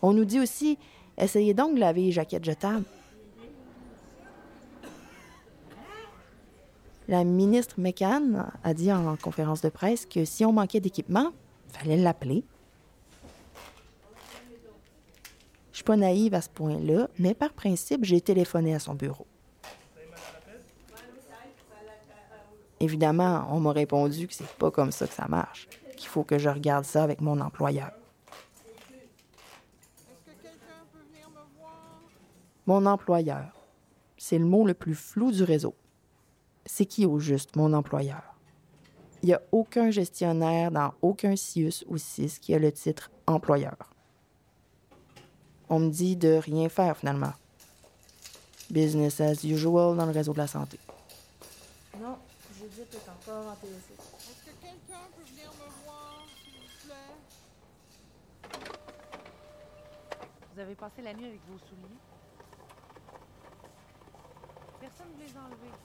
On 0.00 0.12
nous 0.12 0.24
dit 0.24 0.40
aussi 0.40 0.78
essayez 1.16 1.54
donc 1.54 1.74
de 1.74 1.80
laver 1.80 2.02
les 2.02 2.12
jaquettes 2.12 2.44
jetables. 2.44 2.84
La 7.08 7.24
ministre 7.24 7.74
McCann 7.78 8.50
a 8.62 8.74
dit 8.74 8.92
en 8.92 9.16
conférence 9.16 9.60
de 9.60 9.68
presse 9.68 10.06
que 10.06 10.24
si 10.24 10.44
on 10.44 10.52
manquait 10.52 10.80
d'équipement, 10.80 11.30
il 11.68 11.78
fallait 11.78 11.96
l'appeler. 11.96 12.44
Je 15.72 15.78
suis 15.78 15.84
pas 15.84 15.96
naïve 15.96 16.34
à 16.34 16.40
ce 16.40 16.48
point-là, 16.48 17.08
mais 17.18 17.34
par 17.34 17.52
principe, 17.52 18.04
j'ai 18.04 18.20
téléphoné 18.20 18.74
à 18.74 18.78
son 18.78 18.94
bureau. 18.94 19.26
Évidemment, 22.82 23.46
on 23.52 23.60
m'a 23.60 23.70
répondu 23.70 24.26
que 24.26 24.34
c'est 24.34 24.44
pas 24.54 24.72
comme 24.72 24.90
ça 24.90 25.06
que 25.06 25.14
ça 25.14 25.28
marche, 25.28 25.68
qu'il 25.96 26.08
faut 26.08 26.24
que 26.24 26.36
je 26.36 26.48
regarde 26.48 26.84
ça 26.84 27.04
avec 27.04 27.20
mon 27.20 27.40
employeur. 27.40 27.92
Mon 32.66 32.84
employeur. 32.86 33.52
C'est 34.18 34.36
le 34.36 34.44
mot 34.44 34.66
le 34.66 34.74
plus 34.74 34.96
flou 34.96 35.30
du 35.30 35.44
réseau. 35.44 35.76
C'est 36.66 36.86
qui 36.86 37.06
au 37.06 37.20
juste, 37.20 37.54
mon 37.54 37.72
employeur? 37.72 38.34
Il 39.22 39.26
n'y 39.26 39.34
a 39.34 39.42
aucun 39.52 39.92
gestionnaire 39.92 40.72
dans 40.72 40.92
aucun 41.02 41.36
CIUS 41.36 41.84
ou 41.86 41.98
CIS 41.98 42.40
qui 42.40 42.52
a 42.52 42.58
le 42.58 42.72
titre 42.72 43.12
employeur. 43.28 43.76
On 45.68 45.78
me 45.78 45.88
dit 45.88 46.16
de 46.16 46.34
rien 46.34 46.68
faire 46.68 46.96
finalement. 46.96 47.32
Business 48.70 49.20
as 49.20 49.44
usual 49.44 49.96
dans 49.96 50.06
le 50.06 50.12
réseau 50.12 50.32
de 50.32 50.38
la 50.38 50.48
santé. 50.48 50.80
Est 52.72 53.08
encore 53.08 53.46
en 53.46 53.54
TSC. 53.54 53.92
Est-ce 53.92 54.44
que 54.44 54.56
quelqu'un 54.60 55.04
peut 55.14 55.22
venir 55.30 55.50
me 55.52 55.68
voir, 55.84 56.26
s'il 56.42 56.54
vous 56.58 56.70
plaît? 56.88 57.14
Vous 60.52 60.60
avez 60.60 60.74
passé 60.74 61.02
la 61.02 61.12
nuit 61.12 61.26
avec 61.26 61.40
vos 61.48 61.58
souliers? 61.58 62.00
Personne 64.80 65.06
ne 65.16 65.22
les 65.22 65.36
a 65.36 65.40
enlevés. 65.40 65.76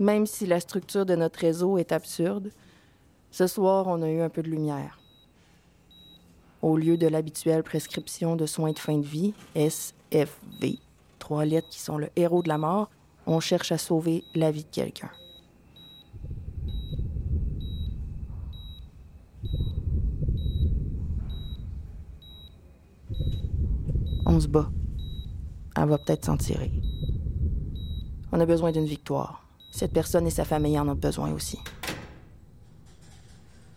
Même 0.00 0.26
si 0.26 0.46
la 0.46 0.58
structure 0.58 1.06
de 1.06 1.14
notre 1.14 1.38
réseau 1.38 1.78
est 1.78 1.92
absurde, 1.92 2.50
ce 3.30 3.46
soir, 3.46 3.86
on 3.86 4.02
a 4.02 4.10
eu 4.10 4.20
un 4.20 4.30
peu 4.30 4.42
de 4.42 4.50
lumière. 4.50 4.98
Au 6.60 6.76
lieu 6.76 6.96
de 6.96 7.06
l'habituelle 7.06 7.62
prescription 7.62 8.34
de 8.34 8.46
soins 8.46 8.72
de 8.72 8.78
fin 8.80 8.98
de 8.98 9.06
vie, 9.06 9.32
SFV, 9.54 10.80
trois 11.20 11.44
lettres 11.44 11.68
qui 11.68 11.80
sont 11.80 11.98
le 11.98 12.10
héros 12.16 12.42
de 12.42 12.48
la 12.48 12.58
mort, 12.58 12.90
on 13.26 13.38
cherche 13.38 13.70
à 13.70 13.78
sauver 13.78 14.24
la 14.34 14.50
vie 14.50 14.64
de 14.64 14.70
quelqu'un. 14.70 15.10
On 24.38 24.40
se 24.40 24.46
bat. 24.46 24.70
Elle 25.74 25.88
va 25.88 25.98
peut-être 25.98 26.26
s'en 26.26 26.36
tirer. 26.36 26.70
On 28.30 28.38
a 28.38 28.46
besoin 28.46 28.70
d'une 28.70 28.84
victoire. 28.84 29.44
Cette 29.72 29.92
personne 29.92 30.28
et 30.28 30.30
sa 30.30 30.44
famille 30.44 30.78
en 30.78 30.86
ont 30.86 30.94
besoin 30.94 31.32
aussi. 31.32 31.58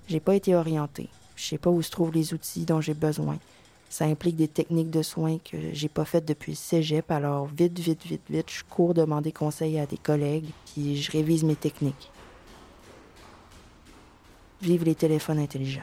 J'ai 0.08 0.20
pas 0.20 0.36
été 0.36 0.54
orientée. 0.54 1.10
Je 1.36 1.46
sais 1.46 1.58
pas 1.58 1.72
où 1.72 1.82
se 1.82 1.90
trouvent 1.90 2.14
les 2.14 2.36
outils 2.36 2.66
dont 2.66 2.80
j'ai 2.80 2.94
besoin. 2.94 3.40
Ça 3.90 4.06
implique 4.06 4.36
des 4.36 4.48
techniques 4.48 4.92
de 4.92 5.02
soins 5.02 5.40
que 5.40 5.58
j'ai 5.74 5.90
pas 5.90 6.06
faites 6.06 6.26
depuis 6.26 6.52
le 6.52 6.58
cégep, 6.58 7.10
alors 7.10 7.48
vite, 7.48 7.80
vite, 7.80 8.06
vite, 8.06 8.22
vite, 8.30 8.52
je 8.52 8.64
cours 8.64 8.94
demander 8.94 9.32
conseil 9.32 9.80
à 9.80 9.88
des 9.88 9.98
collègues, 9.98 10.52
puis 10.68 10.96
je 10.96 11.12
révise 11.12 11.44
mes 11.44 11.56
techniques. 11.56 12.12
Vive 14.62 14.84
les 14.84 14.94
téléphones 14.94 15.40
intelligents. 15.40 15.82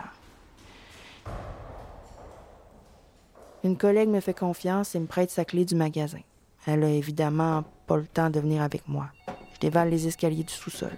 Une 3.65 3.77
collègue 3.77 4.09
me 4.09 4.21
fait 4.21 4.39
confiance 4.39 4.95
et 4.95 5.01
me 5.01 5.07
prête 5.07 5.31
sa 5.31 5.45
clé 5.45 5.65
du 5.65 5.75
magasin. 5.75 6.21
Elle 6.65 6.85
a 6.85 6.91
évidemment 6.91 7.65
pas 7.89 7.97
le 7.97 8.07
temps 8.07 8.31
de 8.31 8.39
venir 8.39 8.63
avec 8.63 8.87
moi. 8.87 9.09
Je 9.55 9.59
dévale 9.59 9.91
les 9.91 10.07
escaliers 10.07 10.45
du 10.45 10.53
sous-sol. 10.53 10.97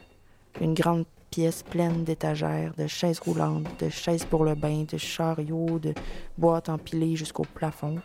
Une 0.61 0.75
grande 0.75 1.07
pièce 1.31 1.63
pleine 1.63 2.05
d'étagères, 2.05 2.75
de 2.75 2.87
chaises 2.87 3.19
roulantes, 3.19 3.81
de 3.83 3.89
chaises 3.89 4.27
pour 4.27 4.45
le 4.45 4.55
bain, 4.55 4.85
de 4.85 4.99
chariots, 4.99 5.79
de 5.79 5.95
boîtes 6.37 6.69
empilées 6.69 7.17
jusqu'au 7.17 7.45
plafond. 7.45 7.99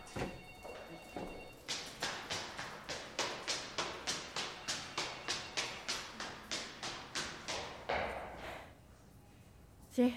Tiens, 9.92 10.10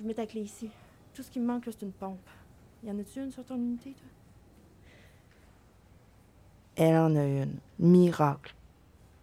je 0.00 0.04
mets 0.04 0.14
ta 0.14 0.26
clé 0.26 0.40
ici. 0.40 0.68
Tout 1.14 1.22
ce 1.22 1.30
qui 1.30 1.38
me 1.38 1.46
manque, 1.46 1.64
c'est 1.66 1.82
une 1.82 1.92
pompe. 1.92 2.18
Y 2.84 2.90
en 2.90 2.98
a-tu 2.98 3.22
une 3.22 3.30
sur 3.30 3.44
ton 3.44 3.56
unité, 3.56 3.92
toi? 3.92 4.08
Elle 6.76 6.96
en 6.96 7.16
a 7.16 7.24
une. 7.24 7.56
Miracle. 7.78 8.54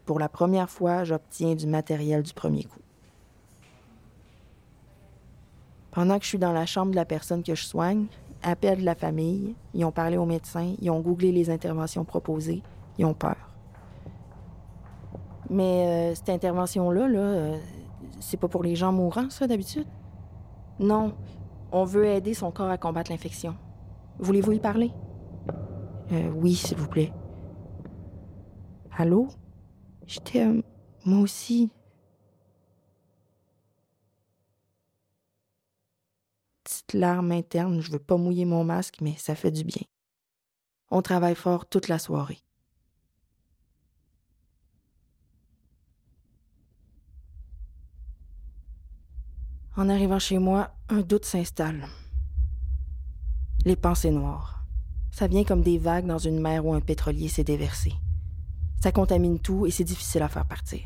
Pour 0.05 0.19
la 0.19 0.29
première 0.29 0.69
fois, 0.69 1.03
j'obtiens 1.03 1.55
du 1.55 1.67
matériel 1.67 2.21
du 2.21 2.33
premier 2.33 2.65
coup. 2.65 2.79
Pendant 5.91 6.17
que 6.17 6.23
je 6.23 6.29
suis 6.29 6.37
dans 6.37 6.51
la 6.51 6.65
chambre 6.65 6.91
de 6.91 6.97
la 6.97 7.05
personne 7.05 7.41
que 7.41 7.55
je 7.55 7.63
soigne, 7.63 8.07
appelle 8.43 8.83
la 8.83 8.95
famille, 8.95 9.55
ils 9.73 9.85
ont 9.85 9.91
parlé 9.91 10.17
au 10.17 10.25
médecin, 10.25 10.75
ils 10.81 10.91
ont 10.91 10.99
googlé 10.99 11.31
les 11.31 11.49
interventions 11.49 12.03
proposées, 12.03 12.61
ils 12.97 13.05
ont 13.05 13.13
peur. 13.13 13.37
Mais 15.49 16.11
euh, 16.11 16.15
cette 16.15 16.29
intervention-là, 16.29 17.07
là, 17.07 17.19
euh, 17.19 17.57
c'est 18.19 18.37
pas 18.37 18.49
pour 18.49 18.63
les 18.63 18.75
gens 18.75 18.91
mourants, 18.91 19.29
ça, 19.29 19.47
d'habitude? 19.47 19.87
Non, 20.79 21.13
on 21.75 21.83
veut 21.83 22.05
aider 22.05 22.33
son 22.33 22.51
corps 22.51 22.69
à 22.69 22.77
combattre 22.77 23.11
l'infection. 23.11 23.57
Voulez-vous 24.19 24.53
y 24.53 24.59
parler? 24.61 24.93
Euh, 26.13 26.29
oui, 26.29 26.55
s'il 26.55 26.77
vous 26.77 26.87
plaît. 26.87 27.11
Allô? 28.97 29.27
J'étais. 30.07 30.45
euh, 30.45 30.61
moi 31.03 31.19
aussi. 31.19 31.69
Petite 36.63 36.93
larme 36.93 37.33
interne, 37.33 37.81
je 37.81 37.91
veux 37.91 37.99
pas 37.99 38.15
mouiller 38.15 38.45
mon 38.45 38.63
masque, 38.63 38.99
mais 39.01 39.15
ça 39.17 39.35
fait 39.35 39.51
du 39.51 39.65
bien. 39.65 39.83
On 40.91 41.01
travaille 41.01 41.35
fort 41.35 41.65
toute 41.65 41.89
la 41.89 41.99
soirée. 41.99 42.39
En 49.77 49.89
arrivant 49.89 50.19
chez 50.19 50.39
moi, 50.39 50.71
un 50.87 51.01
doute 51.01 51.25
s'installe. 51.25 51.85
Les 53.65 53.75
pensées 53.75 54.11
noires. 54.11 54.63
Ça 55.11 55.27
vient 55.27 55.43
comme 55.43 55.63
des 55.63 55.77
vagues 55.77 56.05
dans 56.05 56.17
une 56.17 56.39
mer 56.39 56.65
où 56.65 56.73
un 56.73 56.79
pétrolier 56.79 57.27
s'est 57.27 57.43
déversé. 57.43 57.91
Ça 58.81 58.93
contamine 58.93 59.37
tout 59.37 59.65
et 59.65 59.71
c'est 59.71 59.83
difficile 59.83 60.21
à 60.21 60.29
faire 60.29 60.45
partir. 60.45 60.79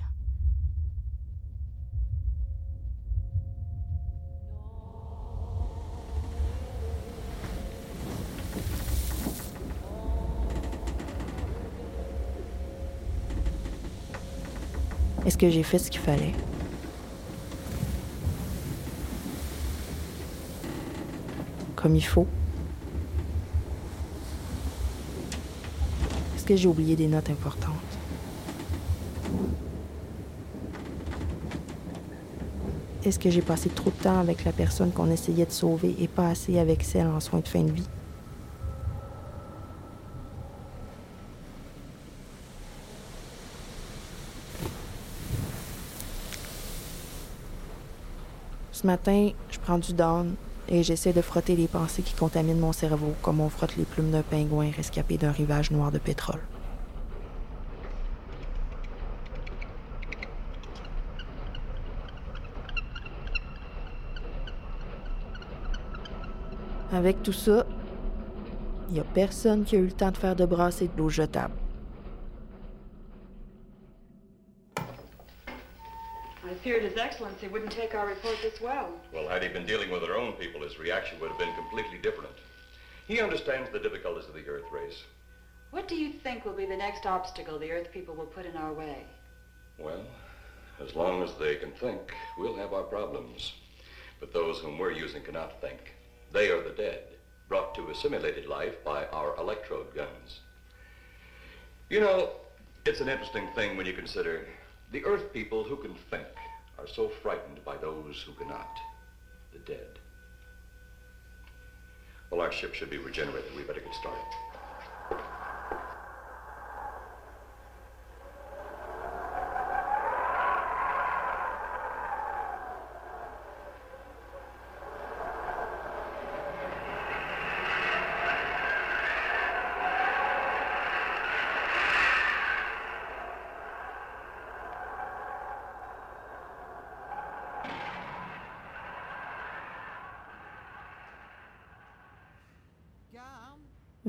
Est-ce 15.27 15.37
que 15.37 15.51
j'ai 15.51 15.61
fait 15.61 15.77
ce 15.77 15.91
qu'il 15.91 16.01
fallait? 16.01 16.33
Comme 21.81 21.95
il 21.95 22.03
faut? 22.03 22.27
Est-ce 26.35 26.43
que 26.43 26.57
j'ai 26.57 26.67
oublié 26.67 26.97
des 26.97 27.07
notes 27.07 27.29
importantes? 27.29 27.73
Est-ce 33.05 33.17
que 33.17 33.29
j'ai 33.29 33.41
passé 33.41 33.69
trop 33.69 33.91
de 33.91 34.03
temps 34.03 34.19
avec 34.19 34.43
la 34.43 34.51
personne 34.51 34.91
qu'on 34.91 35.09
essayait 35.09 35.45
de 35.45 35.51
sauver 35.51 35.95
et 36.01 36.09
pas 36.09 36.27
assez 36.27 36.59
avec 36.59 36.83
celle 36.83 37.07
en 37.07 37.21
soins 37.21 37.39
de 37.39 37.47
fin 37.47 37.63
de 37.63 37.71
vie? 37.71 37.87
Ce 48.73 48.85
matin, 48.85 49.29
je 49.49 49.59
prends 49.59 49.77
du 49.77 49.93
down 49.93 50.35
et 50.69 50.83
j'essaie 50.83 51.13
de 51.13 51.21
frotter 51.21 51.55
les 51.55 51.67
pensées 51.67 52.03
qui 52.03 52.13
contaminent 52.13 52.59
mon 52.59 52.71
cerveau 52.71 53.13
comme 53.21 53.41
on 53.41 53.49
frotte 53.49 53.75
les 53.75 53.85
plumes 53.85 54.11
d'un 54.11 54.21
pingouin 54.21 54.69
rescapé 54.75 55.17
d'un 55.17 55.31
rivage 55.31 55.71
noir 55.71 55.91
de 55.91 55.97
pétrole. 55.97 56.41
Avec 66.91 67.21
tout 67.23 67.33
ça, 67.33 67.65
il 68.89 68.93
n'y 68.93 68.99
a 68.99 69.03
personne 69.03 69.63
qui 69.63 69.75
a 69.75 69.79
eu 69.79 69.85
le 69.85 69.91
temps 69.91 70.11
de 70.11 70.17
faire 70.17 70.35
de 70.35 70.45
brasser 70.45 70.87
de 70.87 70.97
l'eau 70.97 71.09
jetable. 71.09 71.53
Feared 76.63 76.83
His 76.83 76.97
Excellency 76.97 77.47
wouldn't 77.47 77.71
take 77.71 77.95
our 77.95 78.07
report 78.07 78.37
this 78.41 78.59
well. 78.61 78.91
Well, 79.13 79.27
had 79.27 79.43
he 79.43 79.49
been 79.49 79.65
dealing 79.65 79.89
with 79.91 80.03
our 80.03 80.17
own 80.17 80.33
people, 80.33 80.61
his 80.61 80.79
reaction 80.79 81.19
would 81.19 81.29
have 81.29 81.39
been 81.39 81.53
completely 81.55 81.97
different. 81.97 82.35
He 83.07 83.21
understands 83.21 83.69
the 83.71 83.79
difficulties 83.79 84.27
of 84.27 84.35
the 84.35 84.45
Earth 84.47 84.71
race. 84.71 85.03
What 85.71 85.87
do 85.87 85.95
you 85.95 86.11
think 86.11 86.45
will 86.45 86.53
be 86.53 86.65
the 86.65 86.77
next 86.77 87.05
obstacle 87.05 87.59
the 87.59 87.71
Earth 87.71 87.91
people 87.91 88.15
will 88.15 88.25
put 88.25 88.45
in 88.45 88.55
our 88.55 88.73
way? 88.73 89.03
Well, 89.77 90.03
as 90.83 90.95
long 90.95 91.23
as 91.23 91.33
they 91.35 91.55
can 91.55 91.71
think, 91.71 92.13
we'll 92.37 92.57
have 92.57 92.73
our 92.73 92.83
problems. 92.83 93.53
But 94.19 94.33
those 94.33 94.59
whom 94.59 94.77
we're 94.77 94.91
using 94.91 95.23
cannot 95.23 95.61
think. 95.61 95.79
They 96.31 96.49
are 96.49 96.61
the 96.61 96.71
dead, 96.71 97.03
brought 97.47 97.73
to 97.75 97.89
a 97.89 97.95
simulated 97.95 98.47
life 98.47 98.83
by 98.83 99.05
our 99.07 99.35
electrode 99.37 99.95
guns. 99.95 100.39
You 101.89 102.01
know, 102.01 102.31
it's 102.85 103.01
an 103.01 103.09
interesting 103.09 103.47
thing 103.55 103.77
when 103.77 103.85
you 103.85 103.93
consider 103.93 104.45
The 104.91 105.05
Earth 105.05 105.33
people 105.33 105.63
who 105.63 105.77
can 105.77 105.95
think 106.11 106.27
are 106.79 106.87
so 106.87 107.09
frightened 107.21 107.63
by 107.65 107.75
those 107.77 108.23
who 108.25 108.33
cannot, 108.33 108.77
the 109.51 109.59
dead. 109.59 109.99
Well, 112.29 112.41
our 112.41 112.51
ship 112.51 112.73
should 112.73 112.89
be 112.89 112.97
regenerated. 112.97 113.55
We 113.55 113.63
better 113.63 113.81
get 113.81 113.93
started. 113.95 114.23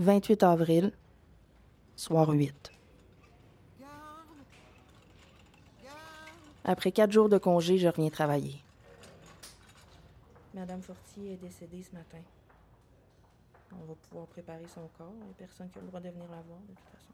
28 0.01 0.42
avril, 0.44 0.92
soir 1.94 2.30
8. 2.30 2.72
garde, 3.78 3.90
garde. 5.84 5.96
Après 6.64 6.90
quatre 6.90 7.12
jours 7.12 7.28
de 7.28 7.36
congé, 7.36 7.76
je 7.76 7.86
reviens 7.86 8.09
travailler. 8.09 8.62
Madame 10.55 10.80
Fortier 10.80 11.34
est 11.34 11.36
décédée 11.36 11.82
ce 11.82 11.94
matin. 11.94 12.16
On 13.72 13.84
va 13.86 13.94
pouvoir 14.09 14.26
préparer 14.28 14.64
son 14.74 14.88
corps. 14.96 15.12
Il 15.20 15.24
n'y 15.26 15.30
a 15.32 15.34
personne 15.36 15.68
qui 15.68 15.78
a 15.78 15.82
le 15.82 15.88
droit 15.88 16.01
de 16.01 16.09
venir 16.09 16.24
la 16.30 16.40
voir, 16.48 16.61
de 16.66 16.74
toute 16.74 16.88
façon. 16.90 17.12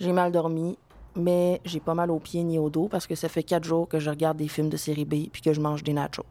J'ai 0.00 0.12
mal 0.12 0.32
dormi, 0.32 0.78
mais 1.14 1.60
j'ai 1.66 1.80
pas 1.80 1.94
mal 1.94 2.10
aux 2.10 2.18
pieds 2.18 2.44
ni 2.44 2.58
au 2.58 2.70
dos 2.70 2.88
parce 2.88 3.06
que 3.06 3.14
ça 3.14 3.28
fait 3.28 3.42
quatre 3.42 3.64
jours 3.64 3.90
que 3.90 4.00
je 4.00 4.08
regarde 4.08 4.38
des 4.38 4.48
films 4.48 4.70
de 4.70 4.78
série 4.78 5.04
B 5.04 5.28
puis 5.30 5.42
que 5.42 5.52
je 5.52 5.60
mange 5.60 5.84
des 5.84 5.92
nachos. 5.92 6.24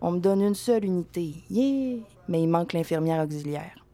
On 0.00 0.12
me 0.12 0.18
donne 0.18 0.42
une 0.42 0.54
seule 0.54 0.84
unité, 0.84 1.34
yeah! 1.50 1.98
Mais 2.28 2.42
il 2.42 2.48
manque 2.48 2.72
l'infirmière 2.72 3.24
auxiliaire. 3.24 3.84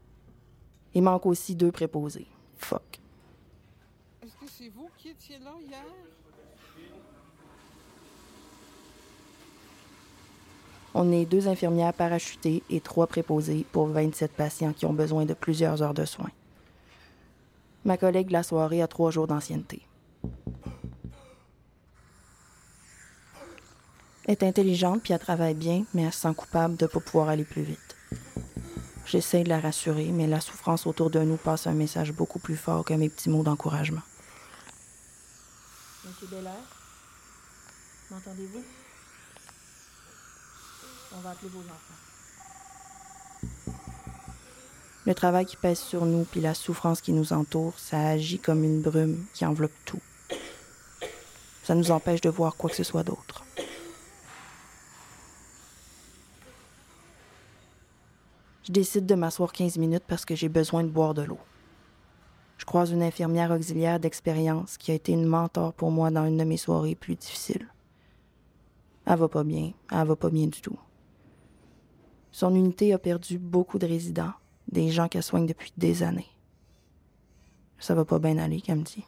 Il 0.95 1.03
manque 1.03 1.27
aussi 1.27 1.55
deux 1.55 1.71
préposés. 1.71 2.27
Fuck. 2.57 3.01
Est-ce 4.23 4.37
que 4.37 4.47
c'est 4.47 4.69
vous 4.69 4.89
qui 4.99 5.11
étiez 5.11 5.39
là 5.39 5.53
hier? 5.61 5.85
On 10.95 11.11
est 11.11 11.25
deux 11.25 11.49
infirmières 11.49 11.95
parachutées 11.95 12.63
et 12.69 12.81
trois 12.81 13.07
préposés 13.07 13.65
pour 13.73 13.87
27 13.87 14.33
patients 14.33 14.73
qui 14.75 14.85
ont 14.85 14.93
besoin 14.93 15.25
de 15.25 15.33
plusieurs 15.33 15.83
heures 15.83 15.95
de 15.95 16.05
soins. 16.05 16.31
Ma 17.85 17.97
collègue 17.97 18.29
de 18.29 18.33
la 18.33 18.43
soirée 18.43 18.83
a 18.83 18.87
trois 18.87 19.11
jours 19.11 19.27
d'ancienneté. 19.27 19.83
Est 24.27 24.43
intelligente 24.43 25.03
puis 25.03 25.13
elle 25.13 25.19
travaille 25.19 25.55
bien, 25.55 25.85
mais 25.95 26.03
elle 26.03 26.13
se 26.13 26.21
sent 26.21 26.35
coupable 26.35 26.77
de 26.77 26.85
ne 26.85 26.91
pas 26.91 27.01
pouvoir 27.01 27.29
aller 27.29 27.45
plus 27.45 27.63
vite. 27.63 27.97
J'essaie 29.07 29.45
de 29.45 29.49
la 29.49 29.61
rassurer, 29.61 30.07
mais 30.07 30.27
la 30.27 30.41
souffrance 30.41 30.87
autour 30.87 31.11
de 31.11 31.21
nous 31.21 31.37
passe 31.37 31.67
un 31.67 31.73
message 31.73 32.13
beaucoup 32.13 32.39
plus 32.39 32.57
fort 32.57 32.85
que 32.85 32.95
mes 32.95 33.09
petits 33.09 33.31
mots 33.31 33.43
d'encouragement. 33.43 34.03
Monsieur 36.05 36.27
Belair, 36.29 36.53
m'entendez-vous? 38.11 38.63
On 41.15 41.21
va 41.21 41.31
appeler 41.31 41.51
vos 41.51 41.61
enfants. 41.61 42.03
Le 45.05 45.15
travail 45.15 45.47
qui 45.47 45.57
pèse 45.57 45.81
sur 45.81 46.07
nous 46.07 46.25
puis 46.25 46.41
la 46.41 46.55
souffrance 46.55 47.01
qui 47.01 47.13
nous 47.13 47.33
entoure, 47.33 47.75
ça 47.77 47.99
agit 47.99 48.39
comme 48.39 48.63
une 48.63 48.81
brume 48.81 49.27
qui 49.35 49.45
enveloppe 49.45 49.73
tout. 49.85 50.01
Ça 51.65 51.75
nous 51.75 51.91
empêche 51.91 52.21
de 52.21 52.31
voir 52.31 52.57
quoi 52.57 52.71
que 52.71 52.77
ce 52.77 52.85
soit 52.85 53.03
d'autre. 53.03 53.45
Je 58.65 58.71
décide 58.71 59.07
de 59.07 59.15
m'asseoir 59.15 59.53
15 59.53 59.77
minutes 59.79 60.05
parce 60.07 60.25
que 60.25 60.37
j'ai 60.37 60.49
besoin 60.49 60.85
de 60.85 60.89
boire 60.89 61.15
de 61.15 61.23
l'eau. 61.23 61.39
Je 62.59 62.65
croise 62.65 62.93
une 62.93 63.03
infirmière 63.03 63.51
auxiliaire 63.51 63.99
d'expérience 63.99 64.77
qui 64.77 64.93
a 64.93 64.95
été 64.95 65.13
une 65.13 65.27
mentor 65.27 65.73
pour 65.73 65.91
moi 65.91 66.11
dans 66.13 66.27
une 66.27 66.37
de 66.37 66.45
mes 66.45 66.57
soirées 66.57 66.95
plus 66.95 67.17
difficiles. 67.17 67.67
Elle 69.05 69.19
va 69.19 69.29
pas 69.29 69.43
bien, 69.43 69.73
elle 69.91 70.07
va 70.07 70.15
pas 70.15 70.31
bien 70.31 70.47
du 70.47 70.61
tout. 70.61 70.79
Son 72.31 72.55
unité 72.55 72.93
a 72.93 72.99
perdu 72.99 73.39
beaucoup 73.39 73.81
de 73.81 73.87
résidents, 73.87 74.33
des 74.71 74.91
gens 74.91 75.09
qu'elle 75.09 75.25
soigne 75.25 75.47
depuis 75.47 75.73
des 75.77 76.05
années. 76.05 76.31
Ça 77.81 77.97
va 77.97 78.05
pas 78.05 78.21
bien 78.21 78.39
aller, 78.39 78.61
qu'elle 78.61 78.79
me 78.79 78.85
dit. 78.85 79.05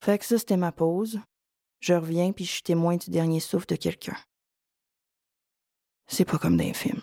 Fait 0.00 0.18
que 0.18 0.24
ça, 0.24 0.38
c'était 0.38 0.56
ma 0.56 0.72
pause. 0.72 1.20
Je 1.80 1.94
reviens, 1.94 2.32
puis 2.32 2.44
je 2.44 2.52
suis 2.52 2.62
témoin 2.62 2.96
du 2.96 3.10
dernier 3.10 3.40
souffle 3.40 3.66
de 3.66 3.76
quelqu'un. 3.76 4.16
C'est 6.06 6.24
pas 6.24 6.38
comme 6.38 6.56
dans 6.56 6.64
les 6.64 6.74
films. 6.74 7.02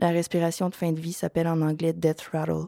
La 0.00 0.10
respiration 0.10 0.68
de 0.68 0.74
fin 0.74 0.92
de 0.92 1.00
vie 1.00 1.12
s'appelle 1.12 1.48
en 1.48 1.60
anglais 1.60 1.92
death 1.92 2.22
rattle. 2.32 2.66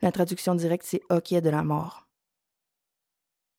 La 0.00 0.12
traduction 0.12 0.54
directe, 0.54 0.84
c'est 0.86 1.02
hoquet 1.10 1.40
de 1.40 1.50
la 1.50 1.62
mort. 1.62 2.05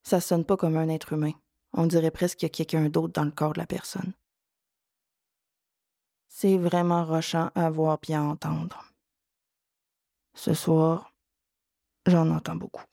Ça 0.07 0.21
sonne 0.21 0.45
pas 0.45 0.55
comme 0.55 0.77
un 0.77 0.87
être 0.87 1.11
humain. 1.11 1.33
On 1.73 1.85
dirait 1.85 2.11
presque 2.11 2.37
qu'il 2.37 2.47
y 2.47 2.51
a 2.51 2.55
quelqu'un 2.55 2.87
d'autre 2.87 3.11
dans 3.11 3.25
le 3.25 3.31
corps 3.31 3.51
de 3.51 3.59
la 3.59 3.67
personne. 3.67 4.13
C'est 6.29 6.57
vraiment 6.57 7.03
rochant 7.03 7.51
à 7.55 7.69
voir 7.69 7.99
puis 7.99 8.13
à 8.13 8.23
entendre. 8.23 8.93
Ce 10.33 10.53
soir, 10.53 11.13
j'en 12.05 12.29
entends 12.31 12.55
beaucoup. 12.55 12.85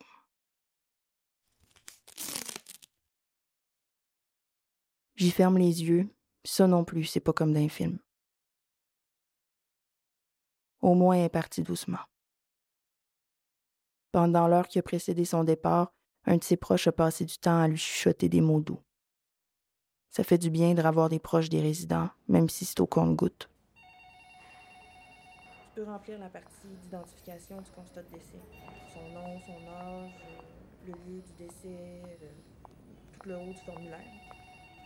J'y 5.14 5.30
ferme 5.30 5.58
les 5.58 5.84
yeux, 5.84 6.12
ça 6.42 6.66
non 6.66 6.84
plus, 6.84 7.04
c'est 7.04 7.20
pas 7.20 7.32
comme 7.32 7.52
dans 7.52 7.60
un 7.60 7.68
film. 7.68 8.00
Au 10.80 10.94
moins, 10.94 11.14
elle 11.14 11.30
est 11.32 11.60
doucement. 11.60 12.04
Pendant 14.10 14.48
l'heure 14.48 14.66
qui 14.66 14.80
a 14.80 14.82
précédé 14.82 15.24
son 15.24 15.44
départ, 15.44 15.94
un 16.26 16.36
de 16.36 16.44
ses 16.44 16.56
proches 16.56 16.86
a 16.86 16.92
passé 16.92 17.24
du 17.24 17.38
temps 17.38 17.60
à 17.60 17.68
lui 17.68 17.76
chuchoter 17.76 18.28
des 18.28 18.40
mots 18.40 18.60
doux. 18.60 18.80
Ça 20.10 20.24
fait 20.24 20.38
du 20.38 20.50
bien 20.50 20.74
de 20.74 20.82
revoir 20.82 21.08
des 21.08 21.18
proches 21.18 21.48
des 21.48 21.60
résidents, 21.60 22.08
même 22.28 22.48
si 22.48 22.64
c'est 22.64 22.80
au 22.80 22.86
compte-goutte. 22.86 23.50
Tu 25.74 25.80
peux 25.80 25.84
remplir 25.84 26.18
la 26.20 26.28
partie 26.28 26.68
d'identification 26.82 27.60
du 27.60 27.70
constat 27.72 28.02
de 28.04 28.14
décès. 28.14 28.40
Son 28.92 29.12
nom, 29.12 29.40
son 29.40 29.68
âge, 29.68 30.12
le 30.86 30.92
lieu 30.92 31.20
du 31.20 31.32
décès, 31.44 32.00
tout 33.12 33.28
le 33.28 33.36
haut 33.36 33.52
du 33.52 33.60
formulaire. 33.66 33.98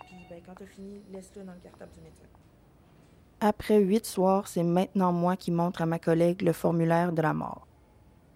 Puis, 0.06 0.16
ben, 0.30 0.40
quand 0.46 0.54
tu 0.54 0.62
as 0.62 0.66
fini, 0.66 1.02
laisse-le 1.12 1.44
dans 1.44 1.52
le 1.52 1.60
cartable 1.60 1.92
du 1.92 2.00
médecin. 2.00 2.24
Après 3.40 3.78
huit 3.78 4.06
soirs, 4.06 4.48
c'est 4.48 4.64
maintenant 4.64 5.12
moi 5.12 5.36
qui 5.36 5.50
montre 5.50 5.82
à 5.82 5.86
ma 5.86 5.98
collègue 5.98 6.42
le 6.42 6.52
formulaire 6.52 7.12
de 7.12 7.22
la 7.22 7.34
mort, 7.34 7.68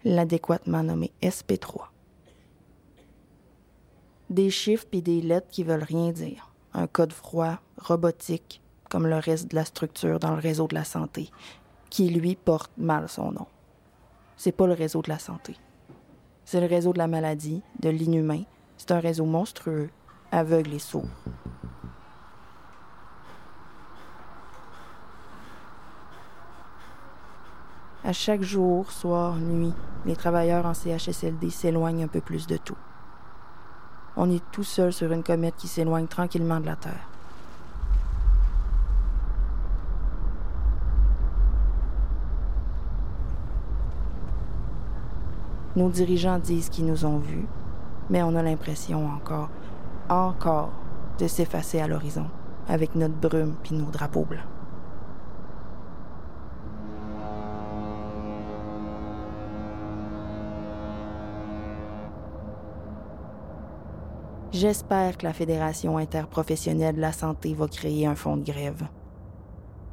l'adéquatement 0.05 0.83
nommé 0.83 1.11
SP3. 1.23 1.87
Des 4.33 4.49
chiffres 4.49 4.87
et 4.93 5.03
des 5.03 5.21
lettres 5.21 5.49
qui 5.51 5.63
veulent 5.63 5.85
rien 5.85 6.11
dire. 6.11 6.55
Un 6.73 6.87
code 6.87 7.13
froid, 7.13 7.59
robotique, 7.77 8.63
comme 8.89 9.07
le 9.07 9.19
reste 9.19 9.51
de 9.51 9.57
la 9.57 9.67
structure 9.67 10.19
dans 10.19 10.31
le 10.31 10.41
réseau 10.41 10.67
de 10.69 10.75
la 10.75 10.85
santé, 10.85 11.29
qui 11.91 12.09
lui 12.09 12.35
porte 12.35 12.71
mal 12.79 13.11
son 13.11 13.31
nom. 13.31 13.47
C'est 14.39 14.53
pas 14.53 14.67
le 14.67 14.73
réseau 14.73 15.03
de 15.03 15.11
la 15.11 15.19
santé. 15.19 15.55
C'est 16.47 16.63
le 16.63 16.67
réseau 16.67 16.95
de 16.95 16.99
la 16.99 17.09
maladie, 17.09 17.61
de 17.81 17.91
l'inhumain. 17.91 18.45
C'est 18.79 18.93
un 18.93 19.01
réseau 19.01 19.27
monstrueux, 19.27 19.91
aveugle 20.31 20.73
et 20.73 20.79
sourd. 20.79 21.05
À 28.03 28.15
chaque 28.15 28.43
jour, 28.43 28.91
soir, 28.93 29.37
nuit, 29.37 29.75
les 30.07 30.17
travailleurs 30.17 30.65
en 30.65 30.73
CHSLD 30.73 31.51
s'éloignent 31.51 32.05
un 32.05 32.09
peu 32.09 32.23
plus 32.23 32.47
de 32.47 32.57
tout. 32.57 32.79
On 34.17 34.31
est 34.31 34.43
tout 34.53 34.65
seul 34.65 34.93
sur 34.93 35.11
une 35.13 35.23
comète 35.23 35.57
qui 35.57 35.69
s'éloigne 35.69 36.07
tranquillement 36.07 36.61
de 36.61 36.67
la 36.67 36.77
Terre. 36.77 37.09
Nos 45.75 45.89
dirigeants 45.89 46.39
disent 46.39 46.69
qu'ils 46.69 46.85
nous 46.85 47.07
ont 47.07 47.19
vus, 47.19 47.47
mais 48.11 48.23
on 48.23 48.37
a 48.37 48.43
l'impression 48.43 49.07
encore, 49.07 49.49
encore, 50.11 50.71
de 51.19 51.27
s'effacer 51.27 51.81
à 51.81 51.89
l'horizon 51.89 52.27
avec 52.69 52.95
notre 52.95 53.15
brume 53.15 53.55
puis 53.63 53.75
nos 53.75 53.91
drapeaux 53.91 54.25
blancs. 54.25 54.52
J'espère 64.53 65.17
que 65.17 65.25
la 65.25 65.33
Fédération 65.33 65.97
interprofessionnelle 65.97 66.97
de 66.97 67.01
la 67.01 67.13
santé 67.13 67.55
va 67.55 67.69
créer 67.69 68.05
un 68.05 68.15
fonds 68.15 68.37
de 68.37 68.45
grève. 68.45 68.87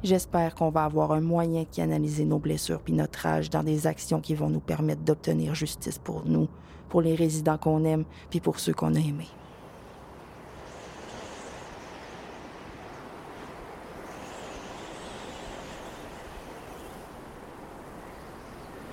J'espère 0.02 0.54
qu'on 0.54 0.68
va 0.68 0.84
avoir 0.84 1.12
un 1.12 1.22
moyen 1.22 1.62
de 1.62 1.74
canaliser 1.74 2.26
nos 2.26 2.38
blessures 2.38 2.82
puis 2.82 2.92
notre 2.92 3.20
rage 3.20 3.48
dans 3.48 3.62
des 3.62 3.86
actions 3.86 4.20
qui 4.20 4.34
vont 4.34 4.50
nous 4.50 4.60
permettre 4.60 5.00
d'obtenir 5.00 5.54
justice 5.54 5.98
pour 5.98 6.26
nous, 6.26 6.46
pour 6.90 7.00
les 7.00 7.14
résidents 7.14 7.56
qu'on 7.56 7.86
aime 7.86 8.04
puis 8.28 8.40
pour 8.40 8.60
ceux 8.60 8.74
qu'on 8.74 8.94
a 8.96 8.98
aimés. 8.98 9.28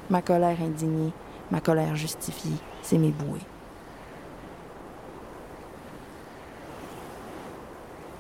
Ma 0.10 0.22
colère 0.22 0.62
indignée, 0.62 1.12
ma 1.52 1.60
colère 1.60 1.98
justifiée, 1.98 2.56
c'est 2.82 2.98
mes 2.98 3.12
bouées. 3.12 3.42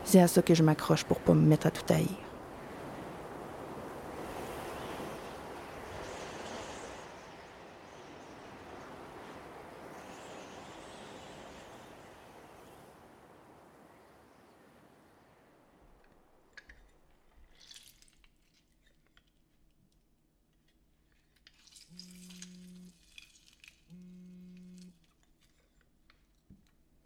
C'est 0.10 0.22
à 0.22 0.28
ça 0.30 0.42
que 0.42 0.56
je 0.56 0.64
m'accroche 0.64 1.04
pour 1.04 1.20
pas 1.20 1.34
me 1.34 1.46
mettre 1.46 1.68
à 1.68 1.72
tout 1.72 1.84
haïr. 1.92 2.08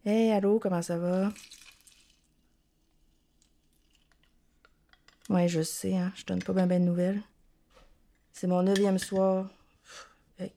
Hey, 0.06 0.32
allô, 0.32 0.60
comment 0.60 0.84
ça 0.84 0.98
va? 1.00 1.32
Ouais, 5.32 5.48
je 5.48 5.62
sais, 5.62 5.96
hein, 5.96 6.12
je 6.14 6.26
donne 6.26 6.44
pas 6.44 6.52
bien 6.52 6.68
ben 6.68 6.82
de 6.82 6.86
nouvelles. 6.86 7.22
C'est 8.34 8.48
mon 8.48 8.64
neuvième 8.64 8.98
soir. 8.98 9.50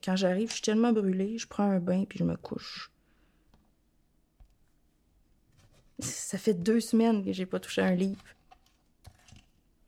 Quand 0.03 0.17
j'arrive, 0.17 0.49
je 0.49 0.55
suis 0.55 0.63
tellement 0.63 0.91
brûlée, 0.91 1.37
je 1.37 1.47
prends 1.47 1.63
un 1.63 1.79
bain 1.79 2.03
puis 2.03 2.19
je 2.19 2.25
me 2.25 2.35
couche. 2.35 2.91
Ça 5.99 6.37
fait 6.37 6.53
deux 6.53 6.81
semaines 6.81 7.23
que 7.23 7.31
j'ai 7.31 7.45
pas 7.45 7.61
touché 7.61 7.83
un 7.83 7.95
livre. 7.95 8.21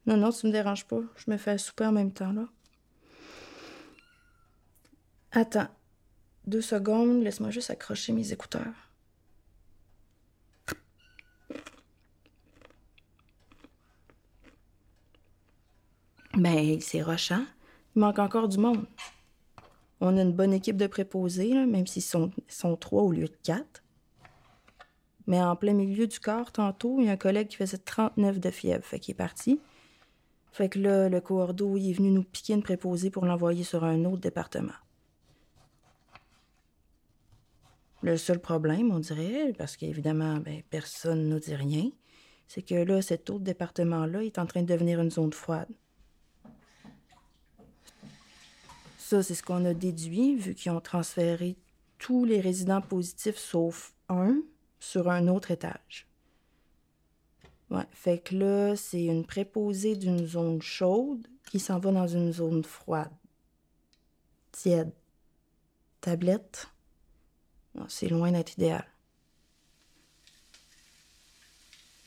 Non, 0.06 0.16
non, 0.16 0.32
tu 0.32 0.48
me 0.48 0.54
déranges 0.54 0.86
pas. 0.86 1.02
Je 1.18 1.30
me 1.30 1.36
fais 1.36 1.58
souper 1.58 1.86
en 1.86 1.92
même 1.92 2.14
temps, 2.14 2.32
là. 2.32 2.46
Attends. 5.34 5.68
Deux 6.46 6.62
secondes, 6.62 7.24
laisse-moi 7.24 7.50
juste 7.50 7.72
accrocher 7.72 8.14
mes 8.14 8.32
écouteurs. 8.32 8.87
Ben, 16.38 16.80
c'est 16.82 17.02
rochant. 17.02 17.44
Il 17.96 18.00
manque 18.00 18.20
encore 18.20 18.48
du 18.48 18.60
monde. 18.60 18.86
On 20.00 20.16
a 20.18 20.22
une 20.22 20.34
bonne 20.34 20.54
équipe 20.54 20.78
de 20.78 20.86
préposés, 20.86 21.52
même 21.66 21.88
s'ils 21.88 22.04
sont, 22.04 22.32
trois 22.80 23.02
au 23.02 23.12
lieu 23.12 23.26
de 23.26 23.38
quatre. 23.42 23.84
Mais 25.26 25.42
en 25.42 25.56
plein 25.56 25.74
milieu 25.74 26.06
du 26.06 26.20
corps, 26.20 26.52
tantôt, 26.52 26.98
il 27.00 27.08
y 27.08 27.10
a 27.10 27.14
un 27.14 27.18
collègue 27.18 27.48
qui 27.48 27.56
faisait 27.56 27.80
39 27.80 28.40
de 28.40 28.52
fièvre, 28.52 28.86
fait 28.86 29.00
qu'il 29.00 29.14
est 29.14 29.16
parti. 29.16 29.60
Fait 30.52 30.70
que 30.70 30.78
là, 30.78 31.10
le 31.10 31.20
coordo, 31.22 31.76
il 31.76 31.90
est 31.90 31.94
venu 31.94 32.12
nous 32.12 32.24
piquer 32.24 32.54
une 32.54 32.62
préposée 32.62 33.10
pour 33.10 33.26
l'envoyer 33.26 33.64
sur 33.64 33.84
un 33.84 34.06
autre 34.06 34.22
département. 34.22 34.78
Le 38.04 38.16
seul 38.16 38.40
problème, 38.40 38.92
on 38.92 39.00
dirait, 39.00 39.54
parce 39.58 39.76
qu'évidemment, 39.76 40.38
ben, 40.38 40.62
personne 40.70 41.24
ne 41.24 41.34
nous 41.34 41.40
dit 41.40 41.56
rien, 41.56 41.90
c'est 42.48 42.62
que 42.62 42.76
là, 42.76 43.02
cet 43.02 43.32
autre 43.32 43.44
département-là 43.44 44.24
est 44.24 44.38
en 44.38 44.46
train 44.46 44.62
de 44.62 44.68
devenir 44.68 45.02
une 45.02 45.10
zone 45.10 45.34
froide. 45.34 45.68
Ça, 49.08 49.24
c'est 49.24 49.36
ce 49.36 49.42
qu'on 49.42 49.64
a 49.64 49.74
déduit, 49.74 50.36
vu 50.36 50.54
qu'ils 50.54 50.74
ont 50.74 50.82
transféré 50.82 51.56
tous 51.98 52.26
les 52.26 52.42
résidents 52.42 52.82
positifs 52.82 53.38
sauf 53.38 53.94
un 54.10 54.42
sur 54.82 55.10
un 55.10 55.30
autre 55.30 55.52
étage. 55.52 56.06
Ouais, 57.70 57.86
fait 57.94 58.18
que 58.18 58.36
là, 58.36 58.76
c'est 58.76 59.06
une 59.06 59.26
préposée 59.26 59.96
d'une 59.96 60.28
zone 60.28 60.62
chaude 60.62 61.26
qui 61.50 61.58
s'en 61.58 61.80
va 61.80 61.94
dans 61.94 62.08
une 62.10 62.34
zone 62.34 62.66
froide. 62.66 63.14
Tiède. 64.52 64.92
Tablette. 66.02 66.68
C'est 67.88 68.10
loin 68.10 68.34
d'être 68.34 68.56
idéal. 68.58 68.86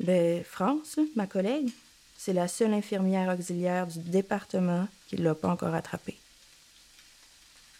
Ben, 0.01 0.45
France, 0.45 0.99
ma 1.17 1.27
collègue, 1.27 1.71
c'est 2.19 2.35
la 2.35 2.47
seule 2.47 2.75
infirmière 2.75 3.35
auxiliaire 3.35 3.87
du 3.87 4.01
département 4.01 4.87
qui 5.09 5.17
ne 5.17 5.23
l'a 5.23 5.35
pas 5.35 5.49
encore 5.49 5.75
attrapée. 5.75 6.19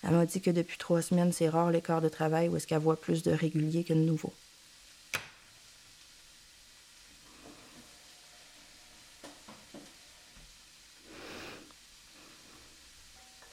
Elle 0.03 0.13
m'a 0.13 0.27
dit 0.27 0.41
que 0.41 0.51
depuis 0.51 0.79
trois 0.79 1.03
semaines, 1.03 1.33
c'est 1.33 1.49
rare 1.49 1.71
les 1.71 1.83
quarts 1.83 2.01
de 2.01 2.09
travail 2.09 2.49
où 2.49 2.57
est-ce 2.57 2.67
qu'elle 2.67 2.79
voit 2.79 3.01
plus 3.01 3.23
de 3.23 3.33
réguliers 3.33 3.85
que 3.85 3.93
de 3.93 3.99
nouveaux. 3.99 4.33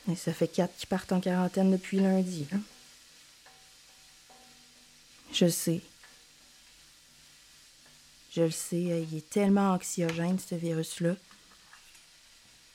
Et 0.10 0.16
ça 0.16 0.34
fait 0.34 0.48
quatre 0.48 0.76
qui 0.78 0.86
partent 0.86 1.12
en 1.12 1.20
quarantaine 1.20 1.72
depuis 1.72 2.00
lundi. 2.00 2.48
Hein? 2.54 2.62
Je 5.34 5.50
sais. 5.50 5.82
Je 8.32 8.44
le 8.44 8.52
sais, 8.52 8.78
il 8.78 9.18
est 9.18 9.30
tellement 9.30 9.74
anxiogène, 9.74 10.40
ce 10.40 10.56
virus-là. 10.56 11.16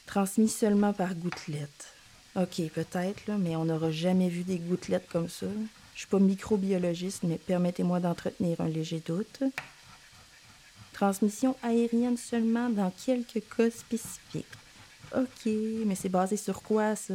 Transmis 0.06 0.48
seulement 0.48 0.92
par 0.92 1.14
gouttelettes. 1.14 1.94
OK, 2.34 2.62
peut-être, 2.74 3.30
mais 3.38 3.56
on 3.56 3.66
n'aura 3.66 3.90
jamais 3.90 4.28
vu 4.28 4.42
des 4.42 4.58
gouttelettes 4.58 5.08
comme 5.08 5.28
ça. 5.28 5.46
Je 5.94 5.98
suis 5.98 6.08
pas 6.08 6.18
microbiologiste, 6.18 7.24
mais 7.24 7.36
permettez-moi 7.36 8.00
d'entretenir 8.00 8.60
un 8.60 8.68
léger 8.68 9.02
doute. 9.04 9.42
Transmission 10.94 11.54
aérienne 11.62 12.16
seulement 12.16 12.70
dans 12.70 12.90
quelques 13.04 13.42
cas 13.54 13.70
spécifiques. 13.70 14.46
OK, 15.14 15.46
mais 15.84 15.94
c'est 15.94 16.08
basé 16.08 16.38
sur 16.38 16.62
quoi, 16.62 16.96
ça? 16.96 17.14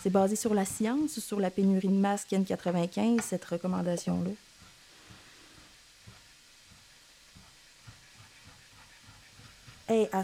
C'est 0.00 0.10
basé 0.10 0.36
sur 0.36 0.54
la 0.54 0.64
science 0.64 1.16
ou 1.16 1.20
sur 1.20 1.40
la 1.40 1.50
pénurie 1.50 1.88
de 1.88 1.92
masques 1.92 2.30
N95, 2.30 3.20
cette 3.20 3.44
recommandation-là? 3.44 4.30
Hey, 9.88 10.08
à 10.12 10.22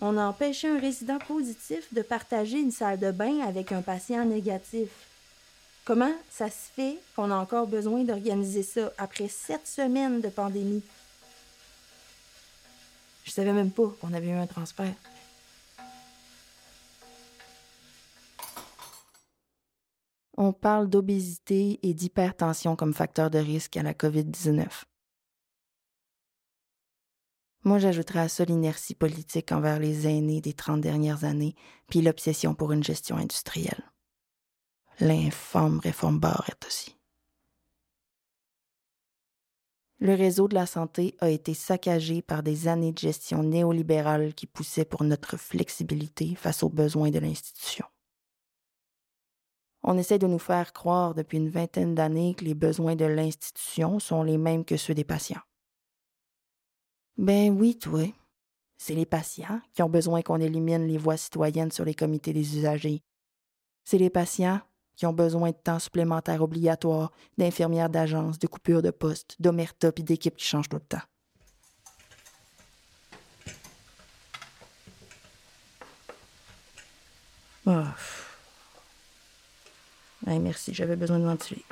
on 0.00 0.16
a 0.16 0.24
empêché 0.24 0.68
un 0.68 0.78
résident 0.78 1.18
positif 1.18 1.92
de 1.92 2.02
partager 2.02 2.58
une 2.58 2.70
salle 2.70 2.98
de 2.98 3.10
bain 3.10 3.40
avec 3.40 3.72
un 3.72 3.82
patient 3.82 4.24
négatif. 4.24 4.88
Comment 5.84 6.12
ça 6.30 6.48
se 6.48 6.70
fait 6.74 6.98
qu'on 7.14 7.30
a 7.30 7.36
encore 7.36 7.66
besoin 7.66 8.04
d'organiser 8.04 8.62
ça 8.62 8.92
après 8.96 9.28
sept 9.28 9.66
semaines 9.66 10.20
de 10.20 10.28
pandémie? 10.28 10.82
Je 13.24 13.30
savais 13.30 13.52
même 13.52 13.70
pas 13.70 13.92
qu'on 14.00 14.12
avait 14.12 14.28
eu 14.28 14.32
un 14.32 14.46
transfert. 14.46 14.94
On 20.36 20.52
parle 20.54 20.88
d'obésité 20.88 21.78
et 21.82 21.92
d'hypertension 21.92 22.74
comme 22.74 22.94
facteur 22.94 23.30
de 23.30 23.38
risque 23.38 23.76
à 23.76 23.82
la 23.82 23.92
COVID-19. 23.92 24.66
Moi, 27.62 27.78
j'ajouterais 27.78 28.20
à 28.20 28.28
ça 28.28 28.44
l'inertie 28.44 28.94
politique 28.94 29.52
envers 29.52 29.78
les 29.78 30.06
aînés 30.08 30.40
des 30.40 30.54
30 30.54 30.80
dernières 30.80 31.24
années, 31.24 31.54
puis 31.88 32.00
l'obsession 32.00 32.54
pour 32.54 32.72
une 32.72 32.82
gestion 32.82 33.16
industrielle. 33.16 33.90
L'infâme 34.98 35.78
réforme 35.78 36.18
Barrette 36.18 36.64
aussi. 36.66 36.96
Le 39.98 40.14
réseau 40.14 40.48
de 40.48 40.54
la 40.54 40.64
santé 40.64 41.14
a 41.20 41.28
été 41.28 41.52
saccagé 41.52 42.22
par 42.22 42.42
des 42.42 42.68
années 42.68 42.92
de 42.92 42.98
gestion 42.98 43.42
néolibérale 43.42 44.32
qui 44.32 44.46
poussaient 44.46 44.86
pour 44.86 45.04
notre 45.04 45.36
flexibilité 45.36 46.34
face 46.36 46.62
aux 46.62 46.70
besoins 46.70 47.10
de 47.10 47.18
l'institution. 47.18 47.84
On 49.82 49.98
essaie 49.98 50.18
de 50.18 50.26
nous 50.26 50.38
faire 50.38 50.72
croire 50.72 51.14
depuis 51.14 51.36
une 51.36 51.50
vingtaine 51.50 51.94
d'années 51.94 52.34
que 52.34 52.44
les 52.44 52.54
besoins 52.54 52.96
de 52.96 53.04
l'institution 53.04 53.98
sont 53.98 54.22
les 54.22 54.38
mêmes 54.38 54.64
que 54.64 54.78
ceux 54.78 54.94
des 54.94 55.04
patients. 55.04 55.42
Ben 57.18 57.50
oui, 57.50 57.78
toi. 57.78 58.04
C'est 58.78 58.94
les 58.94 59.06
patients 59.06 59.60
qui 59.74 59.82
ont 59.82 59.90
besoin 59.90 60.22
qu'on 60.22 60.40
élimine 60.40 60.86
les 60.86 60.96
voix 60.96 61.18
citoyennes 61.18 61.70
sur 61.70 61.84
les 61.84 61.94
comités 61.94 62.32
des 62.32 62.56
usagers. 62.56 63.02
C'est 63.84 63.98
les 63.98 64.08
patients 64.08 64.60
qui 64.96 65.06
ont 65.06 65.12
besoin 65.12 65.50
de 65.50 65.56
temps 65.56 65.78
supplémentaire 65.78 66.42
obligatoire, 66.42 67.12
d'infirmières 67.38 67.90
d'agence, 67.90 68.38
de 68.38 68.46
coupures 68.46 68.82
de 68.82 68.90
poste, 68.90 69.36
d'omerta 69.38 69.90
et 69.96 70.02
d'équipes 70.02 70.36
qui 70.36 70.46
changent 70.46 70.68
tout 70.68 70.76
le 70.76 70.82
temps. 70.82 70.98
Oh. 77.66 77.84
merci, 80.26 80.72
j'avais 80.72 80.96
besoin 80.96 81.18
de 81.18 81.24
ventiler. 81.24 81.64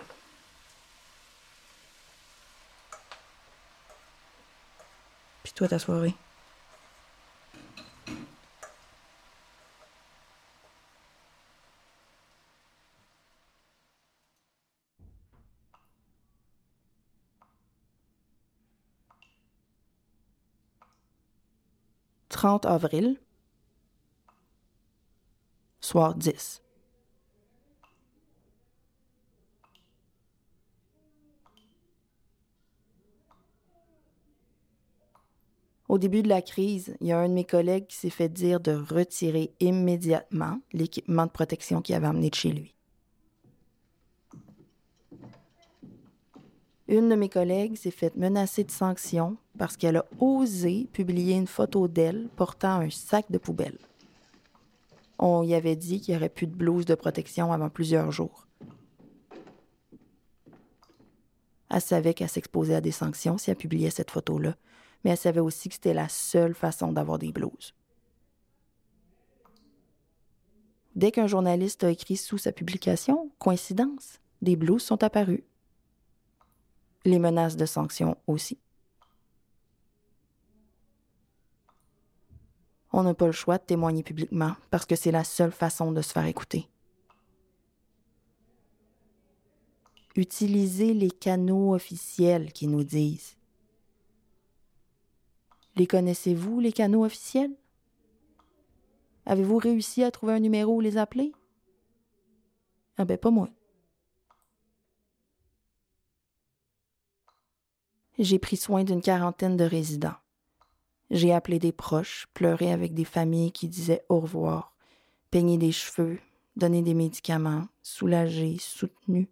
Toi, 5.59 5.67
ta 5.67 5.81
soirée. 5.81 6.15
«30 22.29 22.67
avril, 22.67 23.19
soir 25.81 26.15
10. 26.15 26.63
Au 35.89 35.97
début 35.97 36.23
de 36.23 36.29
la 36.29 36.43
crise, 36.43 36.95
il 37.01 37.07
y 37.07 37.13
a 37.13 37.19
un 37.19 37.29
de 37.29 37.35
mes 37.35 37.45
collègues 37.45 37.87
qui 37.87 37.97
s'est 37.97 38.11
fait 38.11 38.29
dire 38.29 38.61
de 38.61 38.73
retirer 38.73 39.53
immédiatement 39.59 40.61
l'équipement 40.75 41.25
de 41.25 41.31
protection 41.31 41.81
qu'il 41.81 41.95
avait 41.95 42.07
amené 42.07 42.29
de 42.29 42.35
chez 42.35 42.53
lui. 42.53 42.75
Une 46.89 47.09
de 47.09 47.15
mes 47.15 47.29
collègues 47.31 47.77
s'est 47.77 47.91
fait 47.91 48.15
menacer 48.17 48.65
de 48.65 48.71
sanctions 48.71 49.37
parce 49.59 49.77
qu'elle 49.77 49.97
a 49.97 50.05
osé 50.21 50.89
publier 50.93 51.37
une 51.37 51.47
photo 51.47 51.89
d'elle 51.89 52.29
portant 52.37 52.81
un 52.81 52.91
sac 52.91 53.31
de 53.31 53.39
poubelle. 53.39 53.79
On 55.19 55.43
y 55.43 55.55
avait 55.55 55.77
dit 55.77 56.01
qu'il 56.01 56.15
n'y 56.15 56.19
aurait 56.19 56.29
plus 56.29 56.47
de 56.47 56.55
blouse 56.55 56.85
de 56.85 56.95
protection 56.95 57.53
avant 57.53 57.69
plusieurs 57.71 58.13
jours. 58.13 58.47
Elle 61.71 61.81
savait 61.81 62.15
qu'elle 62.15 62.29
s'exposait 62.29 62.77
à 62.77 62.81
des 62.81 62.93
sanctions 62.93 63.37
si 63.37 63.51
elle 63.51 63.57
publiait 63.57 63.91
cette 63.91 64.11
photo-là, 64.11 64.55
mais 65.05 65.11
elle 65.11 65.17
savait 65.17 65.41
aussi 65.41 65.69
que 65.69 65.75
c'était 65.75 65.95
la 65.95 66.09
seule 66.09 66.55
façon 66.55 66.93
d'avoir 66.93 67.19
des 67.19 67.33
blouses. 67.33 67.75
Dès 70.95 71.13
qu'un 71.13 71.29
journaliste 71.29 71.85
a 71.85 71.91
écrit 71.91 72.17
sous 72.17 72.39
sa 72.39 72.51
publication, 72.51 73.31
coïncidence, 73.39 74.21
des 74.43 74.57
blouses 74.57 74.83
sont 74.83 75.05
apparues. 75.05 75.45
Les 77.05 77.21
menaces 77.21 77.57
de 77.57 77.67
sanctions 77.67 78.17
aussi. 78.27 78.59
On 82.93 83.05
n'a 83.05 83.15
pas 83.15 83.27
le 83.27 83.33
choix 83.33 83.59
de 83.59 83.63
témoigner 83.63 84.03
publiquement 84.03 84.57
parce 84.71 84.87
que 84.87 84.97
c'est 84.97 85.13
la 85.13 85.23
seule 85.23 85.53
façon 85.53 85.93
de 85.93 86.03
se 86.03 86.13
faire 86.13 86.27
écouter. 86.27 86.69
Utilisez 90.17 90.95
les 90.95 91.13
canaux 91.13 91.75
officiels 91.75 92.53
qui 92.53 92.67
nous 92.67 92.83
disent 92.83 93.38
les 95.79 95.87
connaissez-vous, 95.87 96.59
les 96.59 96.73
canaux 96.73 97.05
officiels? 97.05 97.55
Avez-vous 99.27 99.59
réussi 99.59 100.03
à 100.03 100.11
trouver 100.11 100.33
un 100.33 100.41
numéro 100.41 100.75
ou 100.75 100.81
les 100.81 100.97
appeler? 100.97 101.33
Ah 102.97 103.05
ben 103.05 103.17
pas 103.17 103.31
moi. 103.31 103.49
J'ai 108.19 108.41
pris 108.41 108.57
soin 108.57 108.83
d'une 108.83 109.01
quarantaine 109.01 109.57
de 109.57 109.65
résidents. 109.65 110.17
J'ai 111.11 111.33
appelé 111.33 111.61
des 111.61 111.73
proches, 111.73 112.27
pleuré 112.35 112.73
avec 112.73 112.93
des 112.93 113.05
familles 113.05 113.53
qui 113.53 113.69
disaient 113.69 114.05
au 114.09 114.19
revoir, 114.19 114.75
peigné 115.31 115.57
des 115.57 115.71
cheveux, 115.71 116.19
donné 116.57 116.83
des 116.83 116.95
médicaments, 116.95 117.69
soulagé, 117.83 118.59
soutenu. 118.59 119.29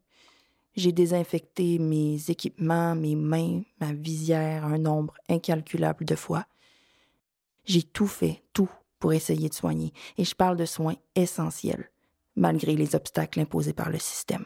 J'ai 0.77 0.93
désinfecté 0.93 1.79
mes 1.79 2.31
équipements, 2.31 2.95
mes 2.95 3.17
mains, 3.17 3.63
ma 3.81 3.95
visière 3.95 4.67
un 4.67 4.77
nombre 4.77 5.15
incalculable 5.29 6.05
de 6.05 6.15
fois. 6.15 6.45
J'ai 7.65 7.83
tout 7.83 8.07
fait, 8.07 8.43
tout, 8.53 8.71
pour 8.99 9.15
essayer 9.15 9.49
de 9.49 9.55
soigner, 9.55 9.93
et 10.19 10.25
je 10.25 10.35
parle 10.35 10.59
de 10.59 10.67
soins 10.67 10.97
essentiels, 11.15 11.91
malgré 12.35 12.77
les 12.77 12.95
obstacles 12.95 13.41
imposés 13.41 13.73
par 13.73 13.91
le 13.91 13.99
système. 13.99 14.45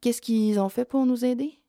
Qu'est-ce 0.00 0.22
qu'ils 0.22 0.60
ont 0.60 0.68
fait 0.68 0.84
pour 0.84 1.06
nous 1.06 1.24
aider? 1.24 1.60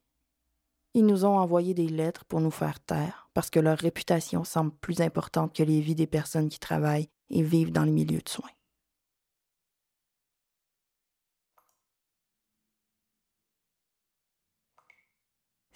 Ils 0.93 1.05
nous 1.05 1.25
ont 1.25 1.39
envoyé 1.39 1.73
des 1.73 1.87
lettres 1.87 2.25
pour 2.25 2.41
nous 2.41 2.51
faire 2.51 2.79
taire, 2.79 3.29
parce 3.33 3.49
que 3.49 3.59
leur 3.59 3.79
réputation 3.79 4.43
semble 4.43 4.71
plus 4.71 5.01
importante 5.01 5.55
que 5.55 5.63
les 5.63 5.81
vies 5.81 5.95
des 5.95 6.07
personnes 6.07 6.49
qui 6.49 6.59
travaillent 6.59 7.09
et 7.31 7.41
vivent 7.41 7.71
dans 7.71 7.83
les 7.83 7.91
milieux 7.91 8.21
de 8.21 8.29
soins. 8.29 8.49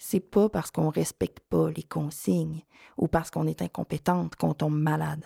C'est 0.04 0.18
pas 0.18 0.48
parce 0.48 0.72
qu'on 0.72 0.88
respecte 0.88 1.38
pas 1.38 1.70
les 1.70 1.84
consignes 1.84 2.64
ou 2.96 3.06
parce 3.06 3.30
qu'on 3.30 3.46
est 3.46 3.62
incompétente 3.62 4.34
qu'on 4.34 4.52
tombe 4.52 4.76
malade. 4.76 5.24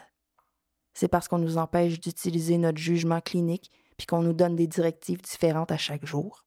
C'est 0.93 1.09
parce 1.09 1.29
qu'on 1.29 1.39
nous 1.39 1.57
empêche 1.57 1.99
d'utiliser 1.99 2.59
notre 2.59 2.77
jugement 2.77 3.23
clinique 3.23 3.73
puis 3.97 4.07
qu'on 4.07 4.21
nous 4.21 4.35
donne 4.35 4.55
des 4.55 4.67
directives 4.67 5.23
différentes 5.23 5.73
à 5.73 5.79
chaque 5.79 6.05
jour. 6.05 6.45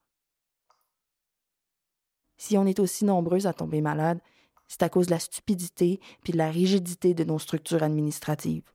Si 2.38 2.56
on 2.56 2.68
est 2.68 2.80
aussi 2.80 3.04
nombreux 3.04 3.48
à 3.48 3.54
tomber 3.54 3.82
malade, 3.82 4.20
c'est 4.68 4.84
à 4.84 4.90
cause 4.90 5.08
de 5.08 5.12
la 5.12 5.20
stupidité 5.20 6.00
puis 6.22 6.32
de 6.32 6.38
la 6.38 6.52
rigidité 6.52 7.16
de 7.16 7.24
nos 7.24 7.40
structures 7.40 7.82
administratives. 7.82 8.72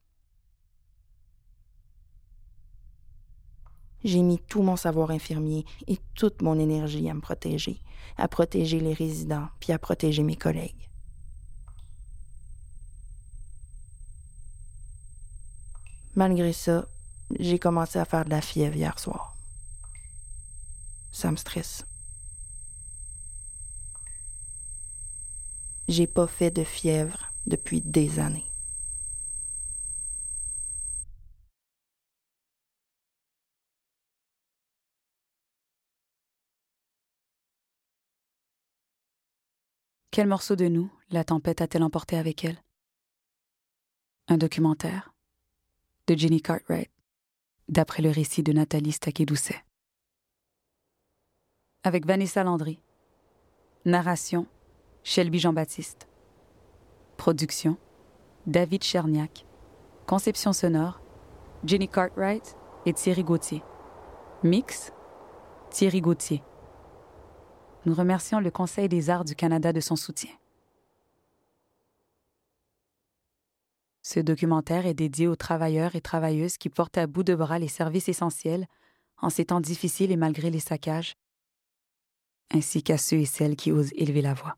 J'ai 4.05 4.20
mis 4.20 4.38
tout 4.38 4.62
mon 4.62 4.76
savoir 4.76 5.11
infirmier 5.11 5.64
et 5.86 5.98
toute 6.14 6.42
mon 6.42 6.59
énergie 6.59 7.09
à 7.09 7.14
me 7.14 7.20
protéger, 7.20 7.80
à 8.18 8.28
protéger 8.28 8.78
les 8.78 8.92
résidents, 8.92 9.48
puis 9.61 9.72
à 9.72 9.78
protéger 9.78 10.22
mes 10.22 10.36
collègues. 10.36 10.90
Malgré 16.14 16.52
ça, 16.52 16.86
j'ai 17.40 17.59
commencé 17.59 17.98
à 17.98 18.05
faire 18.05 18.24
de 18.24 18.30
la 18.30 18.40
fièvre 18.40 18.76
hier 18.76 18.98
soir. 18.98 19.34
Ça 21.11 21.30
me 21.30 21.36
stresse. 21.36 21.84
J'ai 25.88 26.07
pas 26.07 26.26
fait 26.26 26.50
de 26.50 26.64
fièvre 26.64 27.32
depuis 27.46 27.80
des 27.80 28.18
années. 28.18 28.46
Quel 40.15 40.29
morceau 40.29 40.55
de 40.55 40.69
nous 40.69 40.89
la 41.11 41.25
tempête 41.25 41.61
a-t-elle 41.61 41.83
emporté 41.83 42.17
avec 42.17 42.45
elle? 42.45 42.62
Un 44.29 44.37
documentaire 44.37 45.12
de 46.07 46.17
Jenny 46.17 46.41
Cartwright, 46.41 46.93
d'après 47.69 48.01
le 48.01 48.11
récit 48.11 48.45
de 48.45 48.53
Nathalie 48.53 48.93
Staquet-Doucet. 48.93 49.65
Avec 51.83 52.07
Vanessa 52.07 52.45
Landry. 52.45 52.79
Narration 53.87 54.47
Shelby 55.03 55.41
Jean-Baptiste. 55.41 56.07
Production 57.17 57.77
David 58.47 58.85
Cherniak. 58.85 59.45
Conception 60.07 60.53
sonore 60.53 61.01
Jenny 61.65 61.89
Cartwright 61.89 62.57
et 62.87 62.93
Thierry 62.93 63.25
Gauthier. 63.25 63.65
Mix 64.45 64.93
Thierry 65.71 66.01
Gauthier. 66.01 66.45
Nous 67.87 67.95
remercions 67.95 68.41
le 68.41 68.51
Conseil 68.51 68.89
des 68.89 69.11
arts 69.11 69.24
du 69.24 69.35
Canada 69.35 69.72
de 69.72 69.80
son 69.80 69.97
soutien. 69.97 70.30
Ce 74.03 74.20
documentaire 74.20 74.87
est 74.87 74.95
dédié 74.95 75.26
aux 75.26 75.37
travailleurs 75.37 75.95
et 75.97 76.01
travailleuses 76.01 76.57
qui 76.57 76.68
portent 76.68 76.99
à 76.99 77.07
bout 77.07 77.24
de 77.24 77.35
bras 77.35 77.59
les 77.59 77.68
services 77.68 78.09
essentiels 78.09 78.66
en 79.18 79.30
ces 79.30 79.47
temps 79.47 79.61
difficiles 79.61 80.12
et 80.12 80.16
malgré 80.16 80.51
les 80.51 80.61
saccages, 80.61 81.14
ainsi 82.51 82.82
qu'à 82.82 82.99
ceux 82.99 83.18
et 83.18 83.26
celles 83.26 83.57
qui 83.57 83.72
osent 83.72 83.93
élever 83.95 84.22
la 84.22 84.35
voix. 84.35 84.57